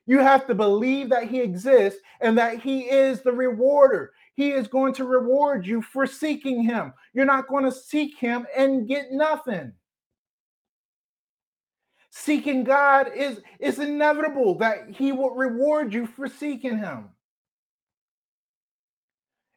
You 0.07 0.19
have 0.19 0.47
to 0.47 0.55
believe 0.55 1.09
that 1.11 1.29
he 1.29 1.41
exists 1.41 2.01
and 2.21 2.37
that 2.39 2.61
he 2.61 2.83
is 2.83 3.21
the 3.21 3.33
rewarder. 3.33 4.13
He 4.35 4.53
is 4.53 4.69
going 4.69 4.95
to 4.95 5.05
reward 5.05 5.67
you 5.67 5.83
for 5.83 6.07
seeking 6.07 6.63
him. 6.63 6.93
You're 7.13 7.27
not 7.27 7.49
going 7.49 7.65
to 7.65 7.73
seek 7.73 8.17
him 8.17 8.47
and 8.57 8.89
get 8.89 9.13
nothing. 9.13 9.73
Seeking 12.11 12.65
God 12.65 13.11
is, 13.15 13.41
is 13.61 13.79
inevitable 13.79 14.57
that 14.59 14.91
he 14.91 15.13
will 15.13 15.35
reward 15.35 15.95
you 15.95 16.07
for 16.07 16.29
seeking 16.29 16.79
him. 16.79 17.11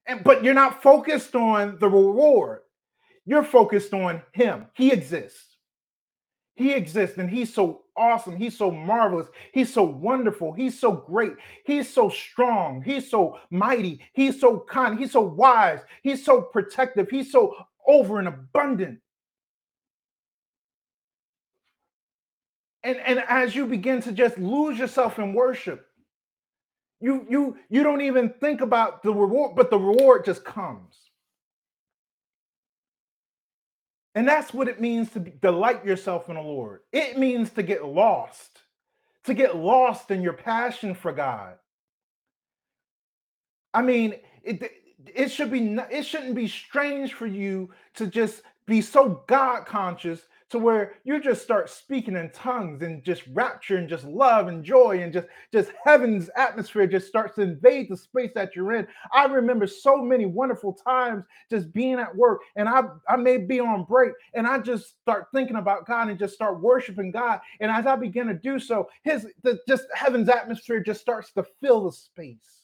And 0.05 0.23
but 0.23 0.43
you're 0.43 0.53
not 0.53 0.83
focused 0.83 1.35
on 1.35 1.77
the 1.79 1.89
reward. 1.89 2.59
You're 3.25 3.43
focused 3.43 3.93
on 3.93 4.21
him. 4.33 4.67
He 4.73 4.91
exists. 4.91 5.57
He 6.55 6.73
exists 6.73 7.17
and 7.17 7.29
he's 7.29 7.51
so 7.51 7.83
awesome. 7.97 8.35
He's 8.35 8.57
so 8.57 8.69
marvelous. 8.69 9.27
He's 9.53 9.73
so 9.73 9.83
wonderful. 9.83 10.53
He's 10.53 10.79
so 10.79 10.91
great. 10.91 11.33
He's 11.65 11.91
so 11.91 12.09
strong. 12.09 12.83
He's 12.83 13.09
so 13.09 13.39
mighty. 13.49 14.01
He's 14.13 14.39
so 14.39 14.59
kind. 14.69 14.99
He's 14.99 15.13
so 15.13 15.21
wise. 15.21 15.79
He's 16.03 16.23
so 16.23 16.41
protective. 16.41 17.09
He's 17.09 17.31
so 17.31 17.55
over 17.87 18.19
and 18.19 18.27
abundant. 18.27 18.99
And, 22.83 22.97
and 22.97 23.23
as 23.27 23.55
you 23.55 23.65
begin 23.65 24.01
to 24.01 24.11
just 24.11 24.37
lose 24.37 24.77
yourself 24.77 25.19
in 25.19 25.33
worship, 25.33 25.87
you 26.99 27.25
you 27.29 27.57
you 27.69 27.83
don't 27.83 28.01
even 28.01 28.29
think 28.29 28.61
about 28.61 29.03
the 29.03 29.13
reward, 29.13 29.55
but 29.55 29.69
the 29.69 29.77
reward 29.77 30.25
just 30.25 30.43
comes. 30.45 30.95
And 34.15 34.27
that's 34.27 34.53
what 34.53 34.67
it 34.67 34.79
means 34.79 35.09
to 35.11 35.19
delight 35.19 35.83
yourself 35.85 36.29
in 36.29 36.35
the 36.35 36.41
Lord. 36.41 36.81
It 36.91 37.17
means 37.17 37.49
to 37.51 37.63
get 37.63 37.83
lost, 37.83 38.59
to 39.25 39.33
get 39.33 39.55
lost 39.55 40.11
in 40.11 40.21
your 40.21 40.33
passion 40.33 40.93
for 40.93 41.11
God. 41.11 41.55
I 43.73 43.81
mean, 43.81 44.15
it, 44.43 44.71
it 45.13 45.29
should 45.29 45.51
be 45.51 45.77
it 45.89 46.05
shouldn't 46.05 46.35
be 46.35 46.47
strange 46.47 47.13
for 47.13 47.25
you 47.25 47.71
to 47.95 48.07
just 48.07 48.43
be 48.65 48.81
so 48.81 49.23
God 49.27 49.65
conscious 49.65 50.21
to 50.49 50.59
where 50.59 50.95
you 51.03 51.19
just 51.19 51.41
start 51.41 51.69
speaking 51.69 52.15
in 52.15 52.29
tongues 52.31 52.81
and 52.81 53.03
just 53.03 53.23
rapture 53.31 53.77
and 53.77 53.89
just 53.89 54.05
love 54.05 54.47
and 54.47 54.63
joy 54.63 55.01
and 55.01 55.13
just 55.13 55.27
just 55.51 55.71
heaven's 55.83 56.29
atmosphere 56.35 56.87
just 56.87 57.07
starts 57.07 57.35
to 57.35 57.41
invade 57.41 57.87
the 57.89 57.97
space 57.97 58.31
that 58.35 58.55
you're 58.55 58.73
in. 58.73 58.87
I 59.11 59.25
remember 59.25 59.67
so 59.67 59.97
many 59.97 60.25
wonderful 60.25 60.73
times 60.73 61.23
just 61.49 61.73
being 61.73 61.99
at 61.99 62.15
work 62.15 62.41
and 62.55 62.67
i 62.67 62.83
i 63.07 63.15
may 63.15 63.37
be 63.37 63.59
on 63.59 63.83
break 63.85 64.13
and 64.33 64.47
i 64.47 64.59
just 64.59 64.99
start 65.01 65.27
thinking 65.33 65.57
about 65.57 65.85
god 65.85 66.09
and 66.09 66.19
just 66.19 66.33
start 66.33 66.61
worshiping 66.61 67.11
god. 67.11 67.39
And 67.59 67.71
as 67.71 67.85
i 67.85 67.95
begin 67.95 68.27
to 68.27 68.33
do 68.33 68.59
so 68.59 68.87
his 69.03 69.27
the, 69.43 69.59
just 69.67 69.85
heaven's 69.93 70.29
atmosphere 70.29 70.79
just 70.79 71.01
starts 71.01 71.31
to 71.33 71.45
fill 71.61 71.85
the 71.85 71.91
space 71.91 72.62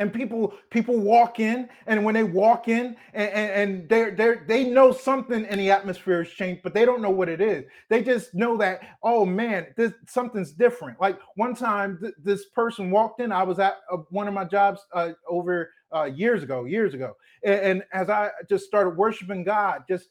and 0.00 0.12
people 0.12 0.54
people 0.70 0.98
walk 0.98 1.38
in 1.38 1.68
and 1.86 2.02
when 2.04 2.14
they 2.14 2.24
walk 2.24 2.68
in 2.68 2.96
and, 3.12 3.30
and, 3.30 3.88
they're 3.88 4.10
they're 4.10 4.44
they 4.48 4.64
know 4.64 4.90
something 4.90 5.44
in 5.44 5.58
the 5.58 5.70
atmosphere 5.70 6.24
has 6.24 6.32
changed 6.32 6.62
but 6.62 6.74
they 6.74 6.84
don't 6.84 7.02
know 7.02 7.10
what 7.10 7.28
it 7.28 7.40
is. 7.40 7.64
They 7.88 8.02
just 8.02 8.34
know 8.34 8.56
that 8.56 8.80
oh 9.02 9.24
man 9.24 9.68
this 9.76 9.92
something's 10.08 10.52
different. 10.52 11.00
Like 11.00 11.18
one 11.36 11.54
time 11.54 11.98
th- 12.00 12.14
this 12.24 12.46
person 12.46 12.90
walked 12.90 13.20
in. 13.20 13.30
I 13.30 13.42
was 13.42 13.58
at 13.58 13.74
uh, 13.92 13.98
one 14.08 14.26
of 14.26 14.34
my 14.34 14.44
jobs 14.44 14.80
uh, 14.94 15.10
over 15.28 15.70
uh, 15.94 16.04
years 16.04 16.42
ago 16.42 16.64
years 16.64 16.94
ago. 16.94 17.14
And, 17.44 17.60
and 17.60 17.82
as 17.92 18.08
i 18.10 18.30
just 18.48 18.64
started 18.64 18.96
worshiping 18.96 19.44
god 19.44 19.84
just 19.88 20.08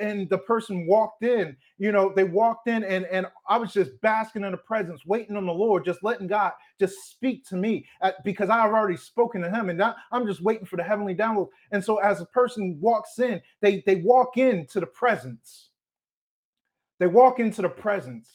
and 0.00 0.28
the 0.28 0.38
person 0.38 0.86
walked 0.86 1.22
in 1.22 1.56
you 1.78 1.92
know 1.92 2.12
they 2.14 2.24
walked 2.24 2.68
in 2.68 2.82
and 2.82 3.06
and 3.06 3.26
i 3.48 3.56
was 3.56 3.72
just 3.72 3.92
basking 4.00 4.44
in 4.44 4.50
the 4.50 4.58
presence 4.58 5.06
waiting 5.06 5.36
on 5.36 5.46
the 5.46 5.52
lord 5.52 5.84
just 5.84 6.02
letting 6.02 6.26
god 6.26 6.52
just 6.78 7.08
speak 7.08 7.46
to 7.46 7.56
me 7.56 7.86
at, 8.02 8.22
because 8.24 8.50
i've 8.50 8.72
already 8.72 8.96
spoken 8.96 9.40
to 9.40 9.50
him 9.50 9.70
and 9.70 9.80
I, 9.82 9.94
i'm 10.10 10.26
just 10.26 10.42
waiting 10.42 10.66
for 10.66 10.76
the 10.76 10.82
heavenly 10.82 11.14
download. 11.14 11.48
And 11.70 11.84
so 11.84 11.98
as 11.98 12.20
a 12.20 12.26
person 12.26 12.78
walks 12.80 13.18
in 13.18 13.40
they 13.60 13.82
they 13.86 13.96
walk 13.96 14.36
into 14.36 14.80
the 14.80 14.86
presence. 14.86 15.68
They 16.98 17.06
walk 17.06 17.40
into 17.40 17.62
the 17.62 17.68
presence. 17.68 18.28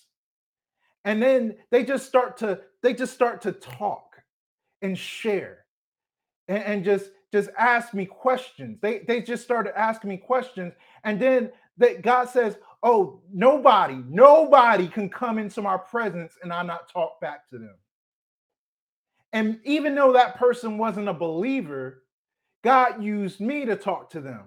And 1.04 1.22
then 1.22 1.56
they 1.70 1.84
just 1.84 2.08
start 2.08 2.38
to 2.38 2.62
they 2.82 2.94
just 2.94 3.14
start 3.14 3.42
to 3.42 3.52
talk 3.52 4.22
and 4.82 4.98
share 4.98 5.66
and, 6.48 6.64
and 6.64 6.86
just 6.86 7.12
just 7.34 7.50
ask 7.58 7.94
me 7.94 8.06
questions. 8.06 8.80
They 8.82 9.00
they 9.00 9.22
just 9.22 9.44
started 9.44 9.78
asking 9.78 10.10
me 10.10 10.18
questions, 10.18 10.74
and 11.04 11.20
then 11.20 11.52
that 11.78 12.02
God 12.02 12.30
says, 12.30 12.58
"Oh, 12.84 13.22
nobody, 13.34 14.02
nobody 14.08 14.88
can 14.88 15.10
come 15.10 15.38
into 15.38 15.62
my 15.62 15.78
presence 15.78 16.38
and 16.42 16.54
I 16.54 16.64
not 16.64 16.90
talk 16.90 17.20
back 17.22 17.50
to 17.50 17.58
them." 17.58 17.76
And 19.34 19.60
even 19.66 19.96
though 19.96 20.14
that 20.14 20.38
person 20.38 20.78
wasn't 20.78 21.10
a 21.10 21.14
believer, 21.14 22.04
God 22.64 23.04
used 23.04 23.42
me 23.42 23.66
to 23.66 23.76
talk 23.76 24.10
to 24.12 24.22
them. 24.22 24.46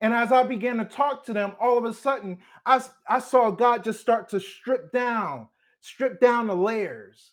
And 0.00 0.12
as 0.12 0.30
I 0.30 0.42
began 0.42 0.76
to 0.76 0.84
talk 0.84 1.24
to 1.24 1.32
them, 1.32 1.54
all 1.58 1.78
of 1.78 1.84
a 1.84 1.94
sudden, 1.94 2.38
I, 2.66 2.82
I 3.08 3.18
saw 3.18 3.50
God 3.50 3.82
just 3.82 4.00
start 4.00 4.28
to 4.30 4.40
strip 4.40 4.92
down, 4.92 5.48
strip 5.80 6.20
down 6.20 6.46
the 6.46 6.54
layers, 6.54 7.32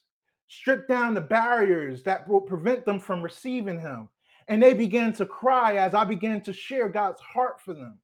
strip 0.60 0.88
down 0.88 1.14
the 1.14 1.22
barriers 1.22 2.04
that 2.04 2.28
will 2.28 2.42
prevent 2.42 2.86
them 2.86 3.00
from 3.00 3.22
receiving 3.22 3.80
Him. 3.80 4.10
And 4.48 4.62
they 4.62 4.74
began 4.74 5.14
to 5.14 5.26
cry 5.26 5.78
as 5.78 5.94
I 5.94 6.04
began 6.04 6.42
to 6.42 6.54
share 6.54 6.90
God's 6.90 7.22
heart 7.22 7.62
for 7.62 7.74
them. 7.74 8.00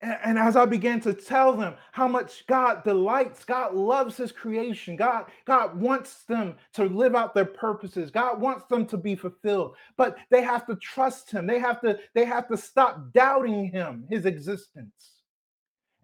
And, 0.00 0.18
and, 0.24 0.38
as 0.38 0.54
I 0.54 0.64
began 0.64 1.00
to 1.00 1.12
tell 1.12 1.56
them 1.56 1.74
how 1.90 2.06
much 2.06 2.46
God 2.46 2.84
delights, 2.84 3.44
God 3.44 3.74
loves 3.74 4.16
his 4.16 4.30
creation. 4.30 4.94
God, 4.94 5.24
God 5.44 5.80
wants 5.80 6.22
them 6.22 6.54
to 6.74 6.84
live 6.84 7.16
out 7.16 7.34
their 7.34 7.44
purposes. 7.44 8.10
God 8.10 8.40
wants 8.40 8.64
them 8.66 8.86
to 8.86 8.96
be 8.96 9.16
fulfilled. 9.16 9.74
But 9.96 10.16
they 10.30 10.42
have 10.42 10.66
to 10.66 10.76
trust 10.76 11.32
him. 11.32 11.48
They 11.48 11.58
have 11.58 11.80
to, 11.80 11.98
they 12.14 12.24
have 12.26 12.46
to 12.48 12.56
stop 12.56 13.12
doubting 13.12 13.72
him, 13.72 14.06
his 14.08 14.24
existence. 14.24 15.18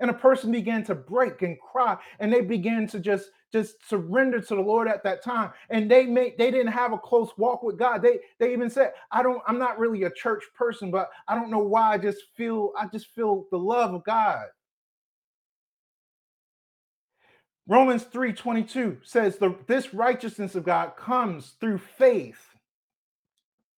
And 0.00 0.10
a 0.10 0.14
person 0.14 0.50
began 0.50 0.82
to 0.84 0.94
break 0.96 1.42
and 1.42 1.56
cry, 1.60 1.96
and 2.18 2.32
they 2.32 2.40
began 2.40 2.88
to 2.88 2.98
just 2.98 3.30
just 3.54 3.88
surrender 3.88 4.40
to 4.40 4.54
the 4.56 4.60
Lord 4.60 4.88
at 4.88 5.04
that 5.04 5.22
time. 5.22 5.52
And 5.70 5.88
they 5.88 6.06
made 6.06 6.36
they 6.38 6.50
didn't 6.50 6.72
have 6.72 6.92
a 6.92 6.98
close 6.98 7.30
walk 7.38 7.62
with 7.62 7.78
God. 7.78 8.02
They 8.02 8.18
they 8.40 8.52
even 8.52 8.68
said, 8.68 8.92
I 9.12 9.22
don't, 9.22 9.40
I'm 9.46 9.60
not 9.60 9.78
really 9.78 10.02
a 10.02 10.10
church 10.10 10.42
person, 10.56 10.90
but 10.90 11.08
I 11.28 11.36
don't 11.36 11.50
know 11.52 11.60
why 11.60 11.92
I 11.92 11.98
just 11.98 12.18
feel, 12.36 12.72
I 12.76 12.88
just 12.88 13.06
feel 13.14 13.46
the 13.52 13.58
love 13.58 13.94
of 13.94 14.04
God. 14.04 14.46
Romans 17.68 18.04
3:22 18.04 19.06
says 19.06 19.38
the 19.38 19.54
this 19.68 19.94
righteousness 19.94 20.56
of 20.56 20.64
God 20.64 20.96
comes 20.96 21.54
through 21.60 21.78
faith. 21.78 22.40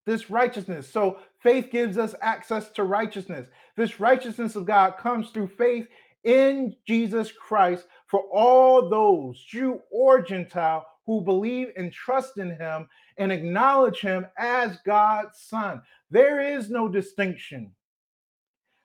This 0.07 0.31
righteousness. 0.31 0.89
So 0.91 1.19
faith 1.39 1.69
gives 1.71 1.97
us 1.99 2.15
access 2.21 2.71
to 2.71 2.83
righteousness. 2.83 3.47
This 3.75 3.99
righteousness 3.99 4.55
of 4.55 4.65
God 4.65 4.97
comes 4.97 5.29
through 5.29 5.49
faith 5.49 5.87
in 6.27 6.75
Jesus 6.85 7.31
Christ 7.31 7.85
for 8.05 8.19
all 8.33 8.89
those, 8.89 9.41
Jew 9.45 9.79
or 9.89 10.21
Gentile, 10.21 10.85
who 11.05 11.21
believe 11.21 11.69
and 11.77 11.91
trust 11.91 12.37
in 12.37 12.51
him 12.51 12.87
and 13.17 13.31
acknowledge 13.31 14.01
him 14.01 14.27
as 14.37 14.77
God's 14.85 15.39
son. 15.39 15.81
There 16.11 16.41
is 16.41 16.69
no 16.69 16.89
distinction. 16.89 17.71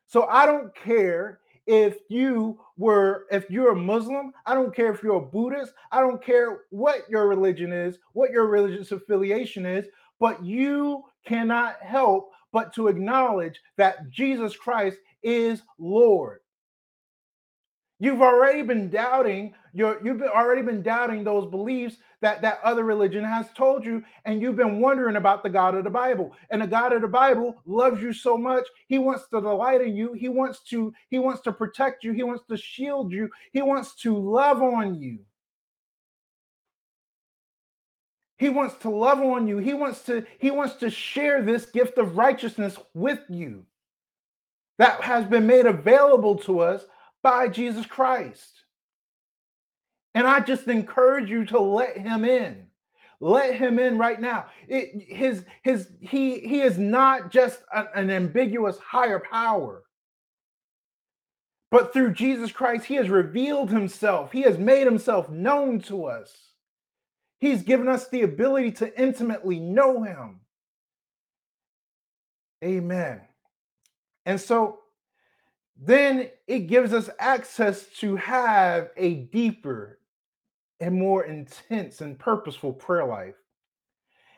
So 0.07 0.27
I 0.27 0.47
don't 0.47 0.73
care 0.77 1.41
if 1.67 1.99
you 2.09 2.61
were 2.77 3.27
if 3.31 3.49
you're 3.49 3.71
a 3.71 3.77
muslim 3.77 4.33
i 4.47 4.53
don't 4.53 4.75
care 4.75 4.93
if 4.93 5.01
you're 5.01 5.15
a 5.15 5.21
buddhist 5.21 5.73
i 5.93 6.01
don't 6.01 6.21
care 6.21 6.63
what 6.71 7.09
your 7.09 7.29
religion 7.29 7.73
is 7.73 7.99
what 8.15 8.33
your 8.33 8.47
religious 8.47 8.91
affiliation 8.91 9.65
is 9.65 9.87
but 10.19 10.45
you 10.45 11.05
cannot 11.25 11.81
help 11.81 12.33
but 12.53 12.75
to 12.75 12.89
acknowledge 12.89 13.61
that 13.77 14.11
jesus 14.11 14.57
christ 14.57 14.99
is 15.23 15.63
lord 15.79 16.41
You've 18.03 18.21
already 18.21 18.63
been 18.63 18.91
doubting 18.91 19.55
your 19.73 20.05
you've 20.05 20.19
been 20.19 20.29
already 20.29 20.63
been 20.63 20.83
doubting 20.83 21.23
those 21.23 21.49
beliefs 21.49 21.99
that 22.21 22.43
that 22.43 22.59
other 22.65 22.83
religion 22.83 23.23
has 23.23 23.47
told 23.57 23.85
you 23.85 24.03
and 24.25 24.43
you've 24.43 24.57
been 24.57 24.81
wondering 24.81 25.15
about 25.15 25.45
the 25.45 25.49
God 25.49 25.77
of 25.77 25.85
the 25.85 25.91
Bible. 25.91 26.33
And 26.51 26.61
the 26.61 26.67
God 26.67 26.93
of 26.93 27.03
the 27.03 27.07
Bible 27.07 27.63
loves 27.65 28.03
you 28.03 28.13
so 28.13 28.37
much. 28.37 28.67
He 28.89 28.99
wants 28.99 29.29
to 29.29 29.41
delight 29.41 29.83
in 29.83 29.95
you. 29.95 30.15
He 30.15 30.29
wants 30.29 30.65
to 30.71 30.93
he 31.11 31.21
wants 31.21 31.43
to 31.43 31.53
protect 31.53 32.03
you. 32.03 32.11
He 32.11 32.25
wants 32.25 32.43
to 32.49 32.57
shield 32.57 33.13
you. 33.13 33.31
He 33.53 33.63
wants 33.63 33.95
to 34.03 34.19
love 34.19 34.61
on 34.61 35.01
you. 35.01 35.21
He 38.37 38.49
wants 38.49 38.75
to 38.81 38.91
love 38.91 39.21
on 39.21 39.47
you. 39.47 39.59
He 39.59 39.75
wants 39.75 40.03
to 40.07 40.27
he 40.41 40.51
wants 40.51 40.75
to 40.81 40.91
share 40.91 41.41
this 41.41 41.67
gift 41.67 41.99
of 41.99 42.17
righteousness 42.17 42.77
with 42.95 43.21
you. 43.29 43.65
That 44.79 45.03
has 45.03 45.25
been 45.25 45.47
made 45.47 45.67
available 45.67 46.35
to 46.39 46.59
us 46.59 46.85
by 47.23 47.49
Jesus 47.49 47.87
Christ. 47.87 48.63
And 50.15 50.27
I 50.27 50.41
just 50.41 50.67
encourage 50.69 51.31
you 51.31 51.45
to 51.47 51.61
let 51.61 51.97
him 51.97 52.25
in. 52.25 52.67
Let 53.21 53.55
him 53.55 53.79
in 53.79 53.99
right 53.99 54.21
now. 54.21 54.47
It, 54.67 55.07
his 55.09 55.45
his 55.63 55.89
he 56.01 56.41
he 56.41 56.61
is 56.61 56.77
not 56.77 57.31
just 57.31 57.63
a, 57.73 57.85
an 57.95 58.11
ambiguous 58.11 58.79
higher 58.79 59.21
power. 59.21 59.85
But 61.71 61.93
through 61.93 62.13
Jesus 62.15 62.53
Christ, 62.53 62.85
he 62.85 62.97
has 62.97 63.09
revealed 63.09 63.71
himself. 63.71 64.33
He 64.33 64.43
has 64.43 64.59
made 64.59 64.85
himself 64.85 65.31
known 65.31 65.81
to 65.83 66.05
us. 66.05 66.37
He's 67.41 67.63
given 67.63 67.89
us 67.89 68.09
the 68.09 68.23
ability 68.23 68.73
to 68.73 69.01
intimately 69.01 69.59
know 69.59 70.03
him. 70.03 70.41
Amen. 72.63 73.23
And 74.27 74.41
so 74.41 74.82
then 75.85 76.31
it 76.47 76.61
gives 76.69 76.93
us 76.93 77.11
access 77.19 77.87
to 77.99 78.15
have 78.15 78.91
a 78.97 79.15
deeper 79.33 79.99
and 80.79 80.95
more 80.95 81.25
intense 81.25 82.01
and 82.01 82.19
purposeful 82.19 82.73
prayer 82.73 83.05
life. 83.05 83.35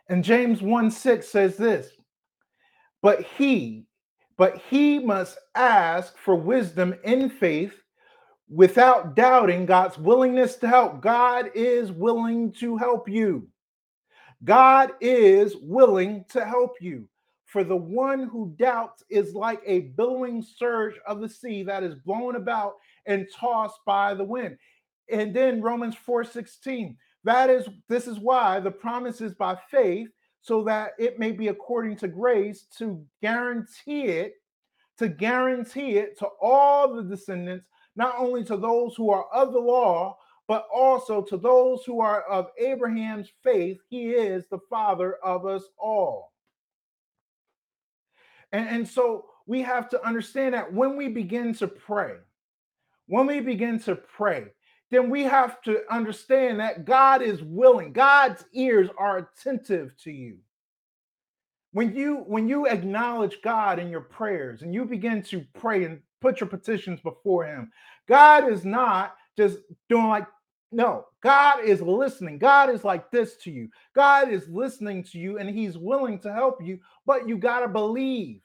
And 0.09 0.25
James 0.25 0.63
1 0.63 0.91
6 0.91 1.29
says 1.29 1.57
this, 1.57 1.91
but 3.03 3.21
he, 3.23 3.85
but 4.39 4.57
he 4.71 4.99
must 4.99 5.39
ask 5.55 6.17
for 6.17 6.35
wisdom 6.35 6.95
in 7.05 7.29
faith 7.29 7.75
without 8.49 9.15
doubting 9.15 9.67
God's 9.67 9.99
willingness 9.99 10.57
to 10.57 10.69
help. 10.69 11.03
God 11.03 11.51
is 11.55 11.93
willing 11.93 12.53
to 12.53 12.79
help 12.79 13.07
you. 13.07 13.49
God 14.45 14.93
is 15.01 15.57
willing 15.61 16.25
to 16.31 16.45
help 16.45 16.77
you. 16.81 17.07
For 17.55 17.63
the 17.63 17.77
one 17.77 18.25
who 18.25 18.53
doubts 18.59 19.05
is 19.09 19.33
like 19.33 19.63
a 19.65 19.93
billowing 19.97 20.43
surge 20.43 20.97
of 21.07 21.21
the 21.21 21.29
sea 21.29 21.63
that 21.63 21.85
is 21.85 21.95
blown 21.95 22.35
about 22.35 22.75
and 23.07 23.29
tossed 23.33 23.79
by 23.87 24.13
the 24.13 24.25
wind. 24.25 24.59
And 25.09 25.33
then 25.33 25.63
Romans 25.63 25.95
4:16. 25.95 26.97
That 27.23 27.51
is 27.51 27.69
this 27.89 28.09
is 28.09 28.19
why 28.19 28.59
the 28.59 28.73
promise 28.73 29.21
is 29.21 29.35
by 29.35 29.55
faith, 29.71 30.09
so 30.41 30.65
that 30.65 30.95
it 30.99 31.21
may 31.21 31.31
be 31.31 31.47
according 31.47 31.95
to 31.99 32.09
grace 32.09 32.65
to 32.79 33.07
guarantee 33.23 34.07
it, 34.07 34.33
to 34.99 35.07
guarantee 35.07 35.99
it 35.99 36.19
to 36.19 36.27
all 36.41 36.93
the 36.93 37.05
descendants, 37.05 37.69
not 37.95 38.17
only 38.19 38.43
to 38.47 38.57
those 38.57 38.97
who 38.97 39.11
are 39.11 39.33
of 39.33 39.53
the 39.53 39.61
law, 39.61 40.19
but 40.49 40.67
also 40.75 41.23
to 41.23 41.37
those 41.37 41.85
who 41.85 42.01
are 42.01 42.23
of 42.23 42.51
Abraham's 42.59 43.31
faith. 43.45 43.79
He 43.89 44.11
is 44.11 44.45
the 44.51 44.59
father 44.69 45.19
of 45.23 45.47
us 45.47 45.63
all. 45.79 46.34
And, 48.55 48.69
and 48.69 48.89
so 48.89 49.27
we 49.47 49.63
have 49.63 49.89
to 49.91 50.07
understand 50.07 50.55
that 50.55 50.73
when 50.73 50.97
we 50.97 51.09
begin 51.09 51.53
to 51.55 51.67
pray, 51.67 52.15
when 53.07 53.27
we 53.27 53.41
begin 53.41 53.81
to 53.81 53.97
pray, 53.97 54.47
then 54.93 55.11
we 55.11 55.25
have 55.25 55.61
to 55.63 55.83
understand 55.91 56.61
that 56.61 56.85
God 56.85 57.21
is 57.21 57.43
willing. 57.43 57.93
God's 57.93 58.45
ears 58.53 58.89
are 58.97 59.19
attentive 59.19 59.97
to 60.05 60.13
you. 60.13 60.39
When 61.73 61.97
you 61.97 62.19
when 62.29 62.49
you 62.49 62.67
acknowledge 62.67 63.43
God 63.43 63.81
in 63.81 63.91
your 63.91 64.03
prayers 64.03 64.63
and 64.63 64.73
you 64.73 64.85
begin 64.85 65.23
to 65.25 65.45
pray 65.55 65.85
and 65.85 66.01
put 66.21 66.39
your 66.39 66.49
petitions 66.49 67.01
before 67.01 67.45
him, 67.45 67.73
God 68.07 68.49
is 68.49 68.65
not 68.65 69.17
just 69.37 69.59
doing 69.89 70.07
like 70.07 70.29
no, 70.71 71.07
God 71.23 71.65
is 71.65 71.83
listening. 71.83 72.39
God 72.39 72.71
is 72.71 72.85
like 72.85 73.11
this 73.11 73.37
to 73.39 73.51
you. 73.51 73.69
God 73.95 74.31
is 74.31 74.49
listening 74.49 75.03
to 75.05 75.19
you 75.19 75.39
and 75.39 75.51
he's 75.51 75.77
willing 75.77 76.21
to 76.21 76.33
help 76.33 76.63
you, 76.63 76.79
but 77.05 77.29
you 77.29 77.37
got 77.37 77.61
to 77.61 77.69
believe. 77.69 78.44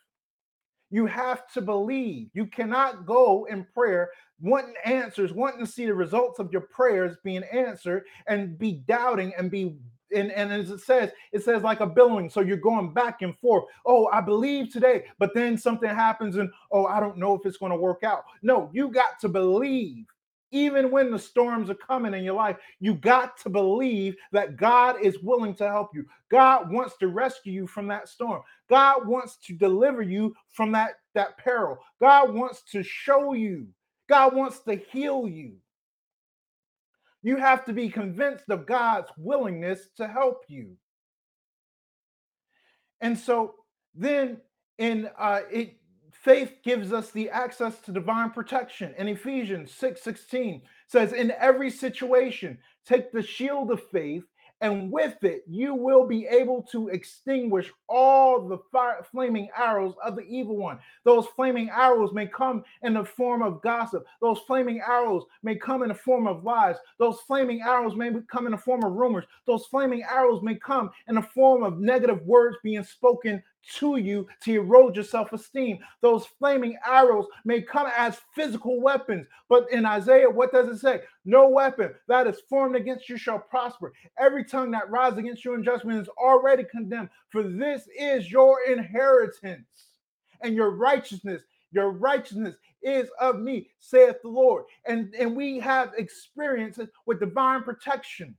You 0.90 1.06
have 1.06 1.48
to 1.54 1.62
believe. 1.62 2.30
You 2.34 2.48
cannot 2.48 3.06
go 3.06 3.46
in 3.46 3.66
prayer 3.74 4.10
wanting 4.42 4.76
answers, 4.86 5.34
wanting 5.34 5.66
to 5.66 5.72
see 5.72 5.86
the 5.86 5.94
results 5.94 6.40
of 6.40 6.52
your 6.52 6.62
prayers 6.62 7.18
being 7.24 7.44
answered, 7.52 8.04
and 8.28 8.58
be 8.58 8.84
doubting 8.88 9.34
and 9.38 9.52
be 9.52 9.78
and, 10.16 10.32
and 10.32 10.52
as 10.52 10.72
it 10.72 10.80
says, 10.80 11.12
it 11.32 11.44
says 11.44 11.62
like 11.62 11.82
a 11.82 11.86
billowing. 11.86 12.30
So 12.32 12.42
you're 12.42 12.58
going 12.58 12.94
back 12.94 13.22
and 13.22 13.38
forth. 13.38 13.66
Oh, 13.86 14.08
I 14.12 14.22
believe 14.22 14.72
today, 14.72 15.04
but 15.20 15.36
then 15.36 15.58
something 15.58 15.90
happens, 15.90 16.38
and 16.38 16.50
oh, 16.72 16.86
I 16.86 17.00
don't 17.00 17.18
know 17.18 17.36
if 17.36 17.46
it's 17.46 17.58
going 17.58 17.72
to 17.72 17.78
work 17.78 18.04
out. 18.04 18.24
No, 18.42 18.72
you 18.74 18.90
got 18.90 19.20
to 19.22 19.30
believe 19.30 20.06
even 20.52 20.92
when 20.92 21.12
the 21.12 21.20
storms 21.20 21.70
are 21.70 21.76
coming 21.76 22.14
in 22.14 22.24
your 22.24 22.34
life, 22.34 22.58
you 22.80 22.96
got 22.96 23.38
to 23.42 23.50
believe 23.50 24.16
that 24.32 24.58
God 24.58 24.96
is 25.02 25.20
willing 25.20 25.54
to 25.56 25.68
help 25.68 25.90
you. 25.94 26.06
God 26.30 26.72
wants 26.72 26.98
to 26.98 27.08
rescue 27.08 27.54
you 27.54 27.68
from 27.68 27.88
that 27.88 28.10
storm. 28.10 28.42
God 28.70 29.08
wants 29.08 29.38
to 29.46 29.54
deliver 29.54 30.02
you 30.02 30.36
from 30.52 30.72
that, 30.72 30.96
that 31.14 31.38
peril. 31.38 31.78
God 32.00 32.34
wants 32.34 32.64
to 32.72 32.84
show 32.84 33.34
you. 33.34 33.68
God 34.08 34.36
wants 34.36 34.60
to 34.62 34.76
heal 34.76 35.28
you. 35.28 35.54
You 37.22 37.38
have 37.38 37.66
to 37.66 37.74
be 37.74 37.90
convinced 37.90 38.46
of 38.50 38.66
God's 38.66 39.10
willingness 39.18 39.90
to 39.98 40.08
help 40.08 40.44
you. 40.48 40.78
And 43.02 43.18
so 43.18 43.56
then 43.94 44.38
in 44.78 45.10
uh, 45.18 45.42
it 45.52 45.79
faith 46.22 46.58
gives 46.64 46.94
us 46.94 47.12
the 47.12 47.30
access 47.30 47.80
to 47.80 47.92
divine 47.92 48.32
protection. 48.32 48.94
And 48.98 49.10
Ephesians 49.10 49.72
6 49.72 50.02
16 50.02 50.62
says, 50.88 51.14
In 51.14 51.32
every 51.32 51.70
situation, 51.70 52.58
take 52.86 53.12
the 53.12 53.22
shield 53.22 53.72
of 53.72 53.82
faith 53.92 54.24
and 54.62 54.92
with 54.92 55.24
it 55.24 55.44
you 55.48 55.74
will 55.74 56.06
be 56.06 56.26
able 56.28 56.64
to 56.72 56.90
extinguish 56.90 57.72
all 57.88 58.48
the 58.48 58.58
fire, 58.72 59.06
flaming 59.12 59.50
arrows 59.58 59.96
of 60.04 60.16
the 60.16 60.24
evil 60.24 60.58
one. 60.58 60.80
Those 61.06 61.26
flaming 61.28 61.70
arrows 61.70 62.12
may 62.14 62.28
come 62.28 62.64
in 62.84 62.94
the 62.94 63.06
form 63.06 63.42
of 63.42 63.62
gossip. 63.62 64.06
Those 64.22 64.40
flaming 64.40 64.82
arrows 64.82 65.24
may 65.44 65.56
come 65.56 65.84
in 65.84 65.90
the 65.90 65.96
form 65.96 66.28
of 66.28 66.44
lies. 66.44 66.76
Those 66.98 67.20
flaming 67.22 67.62
arrows 67.62 67.96
may 67.96 68.12
come 68.30 68.46
in 68.46 68.52
the 68.52 68.58
form 68.58 68.84
of 68.84 68.94
rumors. 68.94 69.26
Those 69.46 69.66
flaming 69.66 70.04
arrows 70.04 70.42
may 70.44 70.56
come 70.56 70.90
in 71.08 71.16
the 71.16 71.22
form 71.22 71.64
of 71.64 71.80
negative 71.80 72.22
words 72.24 72.58
being 72.64 72.84
spoken 72.84 73.42
to 73.78 73.98
you 73.98 74.28
to 74.44 74.54
erode 74.54 74.96
your 74.96 75.04
self 75.04 75.34
esteem. 75.34 75.80
Those 76.02 76.26
flaming 76.26 76.78
arrows 76.88 77.26
may 77.46 77.62
come 77.62 77.90
as 77.96 78.20
physical 78.34 78.82
weapons, 78.82 79.28
but 79.48 79.72
in 79.72 79.86
Isaiah, 79.86 80.30
what 80.30 80.52
does 80.52 80.68
it 80.70 80.80
say? 80.80 81.02
No 81.26 81.50
weapon 81.50 81.94
that 82.08 82.28
is 82.28 82.42
formed 82.50 82.76
against 82.76 83.10
you 83.10 83.18
shall 83.18 83.40
prosper. 83.40 83.94
Every 84.18 84.44
tongue 84.44 84.72
that 84.72 84.90
rises 84.90 85.20
against 85.20 85.46
you 85.46 85.54
in 85.54 85.64
judgment 85.64 86.02
is 86.02 86.10
already 86.18 86.64
condemned, 86.64 87.10
for 87.30 87.44
this 87.44 87.88
is 87.98 88.32
your 88.32 88.60
inheritance 88.70 89.68
and 90.42 90.56
your 90.56 90.72
righteousness. 90.72 91.42
Your 91.72 91.92
righteousness 91.92 92.56
is 92.82 93.10
of 93.20 93.40
me, 93.40 93.70
saith 93.80 94.22
the 94.24 94.30
Lord. 94.30 94.66
And, 94.86 95.14
and 95.14 95.36
we 95.36 95.60
have 95.60 95.92
experiences 95.98 96.88
with 97.06 97.20
divine 97.20 97.64
protection. 97.64 98.36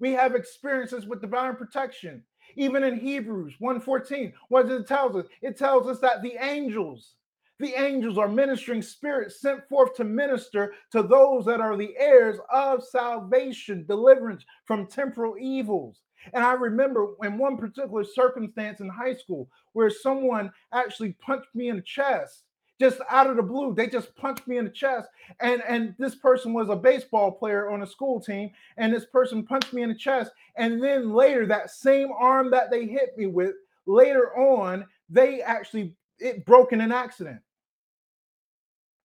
We 0.00 0.12
have 0.12 0.34
experiences 0.34 1.06
with 1.06 1.20
divine 1.20 1.56
protection. 1.56 2.24
Even 2.56 2.84
in 2.84 2.98
Hebrews 2.98 3.54
1:14, 3.60 4.32
what 4.48 4.68
does 4.68 4.82
it 4.82 4.86
tell 4.88 5.16
us? 5.16 5.26
It 5.42 5.56
tells 5.56 5.86
us 5.86 6.00
that 6.00 6.22
the 6.22 6.34
angels, 6.40 7.14
the 7.58 7.74
angels 7.74 8.18
are 8.18 8.28
ministering 8.28 8.82
spirits 8.82 9.40
sent 9.40 9.68
forth 9.68 9.94
to 9.94 10.04
minister 10.04 10.74
to 10.92 11.02
those 11.02 11.44
that 11.46 11.60
are 11.60 11.76
the 11.76 11.96
heirs 11.96 12.38
of 12.50 12.84
salvation, 12.84 13.84
deliverance 13.86 14.44
from 14.64 14.86
temporal 14.86 15.36
evils. 15.38 16.00
And 16.32 16.44
I 16.44 16.52
remember 16.52 17.14
in 17.22 17.38
one 17.38 17.56
particular 17.56 18.04
circumstance 18.04 18.80
in 18.80 18.88
high 18.88 19.14
school 19.14 19.48
where 19.72 19.90
someone 19.90 20.52
actually 20.72 21.12
punched 21.14 21.54
me 21.54 21.68
in 21.68 21.76
the 21.76 21.82
chest 21.82 22.44
just 22.80 22.98
out 23.10 23.28
of 23.28 23.36
the 23.36 23.42
blue. 23.42 23.74
They 23.74 23.86
just 23.86 24.16
punched 24.16 24.48
me 24.48 24.56
in 24.56 24.64
the 24.64 24.70
chest. 24.70 25.08
And, 25.40 25.62
and 25.68 25.94
this 25.98 26.14
person 26.14 26.54
was 26.54 26.70
a 26.70 26.76
baseball 26.76 27.30
player 27.30 27.70
on 27.70 27.82
a 27.82 27.86
school 27.86 28.20
team. 28.20 28.50
And 28.78 28.92
this 28.92 29.04
person 29.04 29.44
punched 29.44 29.72
me 29.72 29.82
in 29.82 29.90
the 29.90 29.94
chest. 29.94 30.32
And 30.56 30.82
then 30.82 31.12
later, 31.12 31.46
that 31.46 31.70
same 31.70 32.08
arm 32.18 32.50
that 32.52 32.70
they 32.70 32.86
hit 32.86 33.16
me 33.16 33.26
with, 33.26 33.54
later 33.86 34.34
on, 34.36 34.86
they 35.10 35.42
actually 35.42 35.94
it 36.18 36.44
broke 36.44 36.72
in 36.72 36.80
an 36.80 36.92
accident 36.92 37.40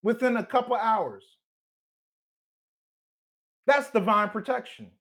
within 0.04 0.38
a 0.38 0.46
couple 0.46 0.76
hours. 0.76 1.24
That's 3.68 3.90
divine 3.90 4.30
protection. 4.30 4.92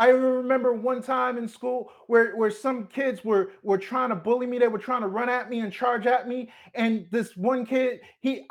I 0.00 0.08
remember 0.08 0.72
one 0.72 1.02
time 1.02 1.36
in 1.36 1.46
school 1.46 1.92
where, 2.06 2.34
where 2.34 2.50
some 2.50 2.86
kids 2.86 3.22
were, 3.22 3.50
were 3.62 3.76
trying 3.76 4.08
to 4.08 4.16
bully 4.16 4.46
me. 4.46 4.58
They 4.58 4.66
were 4.66 4.78
trying 4.78 5.02
to 5.02 5.08
run 5.08 5.28
at 5.28 5.50
me 5.50 5.60
and 5.60 5.70
charge 5.70 6.06
at 6.06 6.26
me. 6.26 6.50
And 6.74 7.06
this 7.10 7.36
one 7.36 7.66
kid, 7.66 8.00
he, 8.20 8.46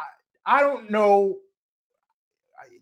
I, 0.46 0.58
I 0.58 0.62
don't 0.62 0.92
know, 0.92 1.40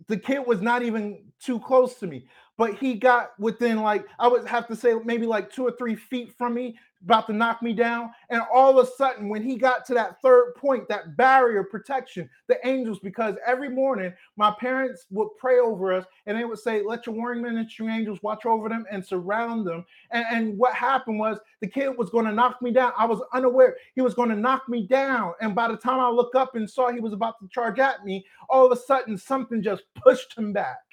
the 0.08 0.17
kid 0.17 0.39
was 0.45 0.62
not 0.62 0.84
even 0.84 1.23
too 1.39 1.62
close 1.62 1.95
to 1.99 2.08
me, 2.08 2.27
but 2.57 2.75
he 2.75 2.95
got 2.95 3.39
within 3.39 3.81
like, 3.81 4.05
I 4.19 4.27
would 4.27 4.47
have 4.47 4.67
to 4.67 4.75
say 4.75 4.95
maybe 5.05 5.25
like 5.25 5.51
two 5.51 5.65
or 5.65 5.71
three 5.71 5.95
feet 5.95 6.33
from 6.37 6.55
me 6.55 6.77
about 7.03 7.27
to 7.27 7.33
knock 7.33 7.61
me 7.61 7.73
down. 7.73 8.11
And 8.29 8.41
all 8.51 8.77
of 8.77 8.85
a 8.85 8.91
sudden, 8.91 9.29
when 9.29 9.43
he 9.43 9.55
got 9.55 9.85
to 9.85 9.93
that 9.93 10.19
third 10.21 10.55
point, 10.55 10.87
that 10.89 11.15
barrier 11.15 11.63
protection, 11.63 12.29
the 12.47 12.57
angels, 12.67 12.99
because 12.99 13.35
every 13.45 13.69
morning 13.69 14.11
my 14.35 14.53
parents 14.59 15.05
would 15.11 15.29
pray 15.37 15.59
over 15.59 15.93
us 15.93 16.05
and 16.25 16.37
they 16.37 16.43
would 16.43 16.57
say, 16.57 16.81
Let 16.83 17.05
your 17.05 17.15
warring 17.15 17.43
men 17.43 17.57
and 17.57 17.77
your 17.77 17.89
angels 17.89 18.21
watch 18.23 18.45
over 18.45 18.67
them 18.67 18.85
and 18.91 19.05
surround 19.05 19.67
them. 19.67 19.85
And, 20.09 20.25
and 20.31 20.57
what 20.57 20.73
happened 20.73 21.19
was 21.19 21.37
the 21.61 21.67
kid 21.67 21.95
was 21.97 22.09
going 22.09 22.25
to 22.25 22.31
knock 22.31 22.61
me 22.61 22.71
down. 22.71 22.93
I 22.97 23.05
was 23.05 23.21
unaware 23.33 23.77
he 23.93 24.01
was 24.01 24.15
going 24.15 24.29
to 24.29 24.35
knock 24.35 24.67
me 24.67 24.87
down. 24.87 25.33
And 25.39 25.53
by 25.53 25.67
the 25.67 25.77
time 25.77 25.99
I 25.99 26.09
looked 26.09 26.35
up 26.35 26.55
and 26.55 26.69
saw 26.69 26.91
he 26.91 26.99
was 26.99 27.13
about 27.13 27.39
to 27.39 27.47
charge 27.49 27.79
at 27.79 28.03
me, 28.03 28.25
all 28.49 28.65
of 28.65 28.71
a 28.71 28.81
sudden 28.81 29.17
something 29.17 29.61
just 29.61 29.83
pushed 29.95 30.35
him 30.37 30.51
back. 30.51 30.87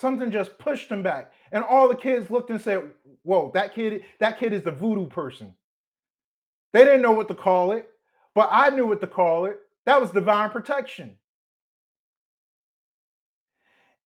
Something 0.00 0.30
just 0.30 0.56
pushed 0.58 0.90
him 0.90 1.02
back. 1.02 1.30
And 1.52 1.62
all 1.62 1.86
the 1.86 1.94
kids 1.94 2.30
looked 2.30 2.48
and 2.48 2.60
said, 2.60 2.82
Whoa, 3.22 3.50
that 3.52 3.74
kid, 3.74 4.04
that 4.18 4.38
kid 4.38 4.54
is 4.54 4.62
the 4.62 4.70
voodoo 4.70 5.06
person. 5.06 5.54
They 6.72 6.84
didn't 6.84 7.02
know 7.02 7.12
what 7.12 7.28
to 7.28 7.34
call 7.34 7.72
it, 7.72 7.90
but 8.34 8.48
I 8.50 8.70
knew 8.70 8.86
what 8.86 9.02
to 9.02 9.06
call 9.06 9.44
it. 9.44 9.58
That 9.84 10.00
was 10.00 10.10
divine 10.10 10.50
protection. 10.50 11.16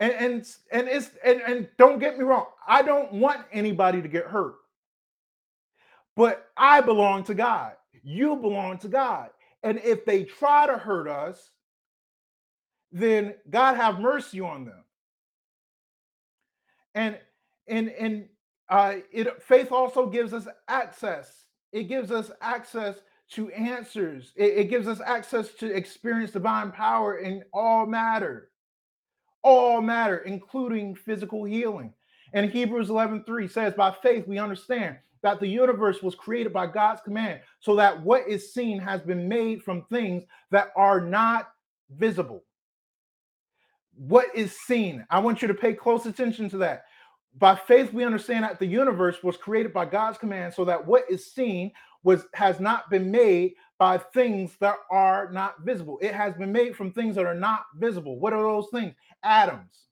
And 0.01 0.13
and 0.13 0.49
and 0.73 0.89
it's 0.89 1.11
and, 1.25 1.41
and 1.43 1.69
don't 1.79 2.01
get 2.01 2.19
me 2.19 2.25
wrong, 2.25 2.47
I 2.67 2.83
don't 2.83 3.13
want 3.13 3.43
anybody 3.53 4.03
to 4.03 4.09
get 4.09 4.25
hurt. 4.25 4.57
But 6.17 6.49
I 6.57 6.81
belong 6.81 7.25
to 7.25 7.35
God. 7.35 7.75
You 8.03 8.35
belong 8.37 8.79
to 8.79 8.89
God. 8.89 9.31
And 9.63 9.79
if 9.79 10.05
they 10.05 10.25
try 10.25 10.67
to 10.67 10.77
hurt 10.77 11.09
us, 11.09 11.51
then 12.91 13.35
God 13.49 13.77
have 13.77 14.01
mercy 14.01 14.41
on 14.41 14.65
them. 14.65 14.84
And 16.95 17.19
and 17.67 17.89
and 17.91 18.29
uh, 18.69 18.97
it 19.13 19.43
faith 19.43 19.73
also 19.73 20.07
gives 20.07 20.33
us 20.33 20.47
access. 20.69 21.45
It 21.73 21.85
gives 21.85 22.11
us 22.11 22.31
access 22.41 22.97
to 23.33 23.51
answers. 23.51 24.33
It, 24.37 24.59
it 24.59 24.65
gives 24.71 24.87
us 24.87 25.01
access 25.05 25.53
to 25.55 25.75
experience 25.75 26.31
divine 26.31 26.71
power 26.71 27.19
in 27.19 27.43
all 27.53 27.87
matter, 27.87 28.51
all 29.43 29.81
matter, 29.81 30.19
including 30.19 30.95
physical 30.95 31.45
healing. 31.45 31.93
And 32.33 32.51
Hebrews 32.51 32.91
11:3 32.91 33.49
says, 33.49 33.75
"By 33.75 33.91
faith 33.91 34.27
we 34.27 34.39
understand 34.39 34.99
that 35.23 35.41
the 35.41 35.49
universe 35.49 36.03
was 36.03 36.15
created 36.15 36.53
by 36.53 36.67
God's 36.67 37.01
command, 37.01 37.41
so 37.61 37.75
that 37.77 38.01
what 38.03 38.29
is 38.29 38.53
seen 38.53 38.79
has 38.79 39.01
been 39.03 39.29
made 39.29 39.63
from 39.63 39.83
things 39.85 40.25
that 40.51 40.73
are 40.77 41.01
not 41.01 41.53
visible." 41.91 42.45
What 43.97 44.27
is 44.35 44.57
seen? 44.59 45.07
I 45.11 45.21
want 45.21 45.43
you 45.43 45.49
to 45.49 45.55
pay 45.55 45.73
close 45.73 46.07
attention 46.07 46.49
to 46.51 46.59
that 46.59 46.85
by 47.39 47.55
faith 47.55 47.93
we 47.93 48.05
understand 48.05 48.45
that 48.45 48.59
the 48.59 48.67
universe 48.67 49.23
was 49.23 49.37
created 49.37 49.73
by 49.73 49.87
God's 49.87 50.19
command 50.19 50.55
so 50.55 50.65
that 50.65 50.85
what 50.87 51.05
is 51.11 51.33
seen 51.33 51.73
was 52.03 52.27
has 52.35 52.61
not 52.61 52.91
been 52.91 53.11
made 53.11 53.55
by 53.79 53.99
things 53.99 54.57
that 54.61 54.77
are 54.91 55.31
not 55.33 55.61
visible. 55.65 55.99
It 56.01 56.15
has 56.15 56.35
been 56.35 56.53
made 56.53 56.77
from 56.77 56.93
things 56.93 57.17
that 57.17 57.27
are 57.27 57.35
not 57.35 57.65
visible. 57.77 58.21
What 58.21 58.33
are 58.33 58.43
those 58.43 58.69
things? 58.73 58.95
Atoms. 59.25 59.87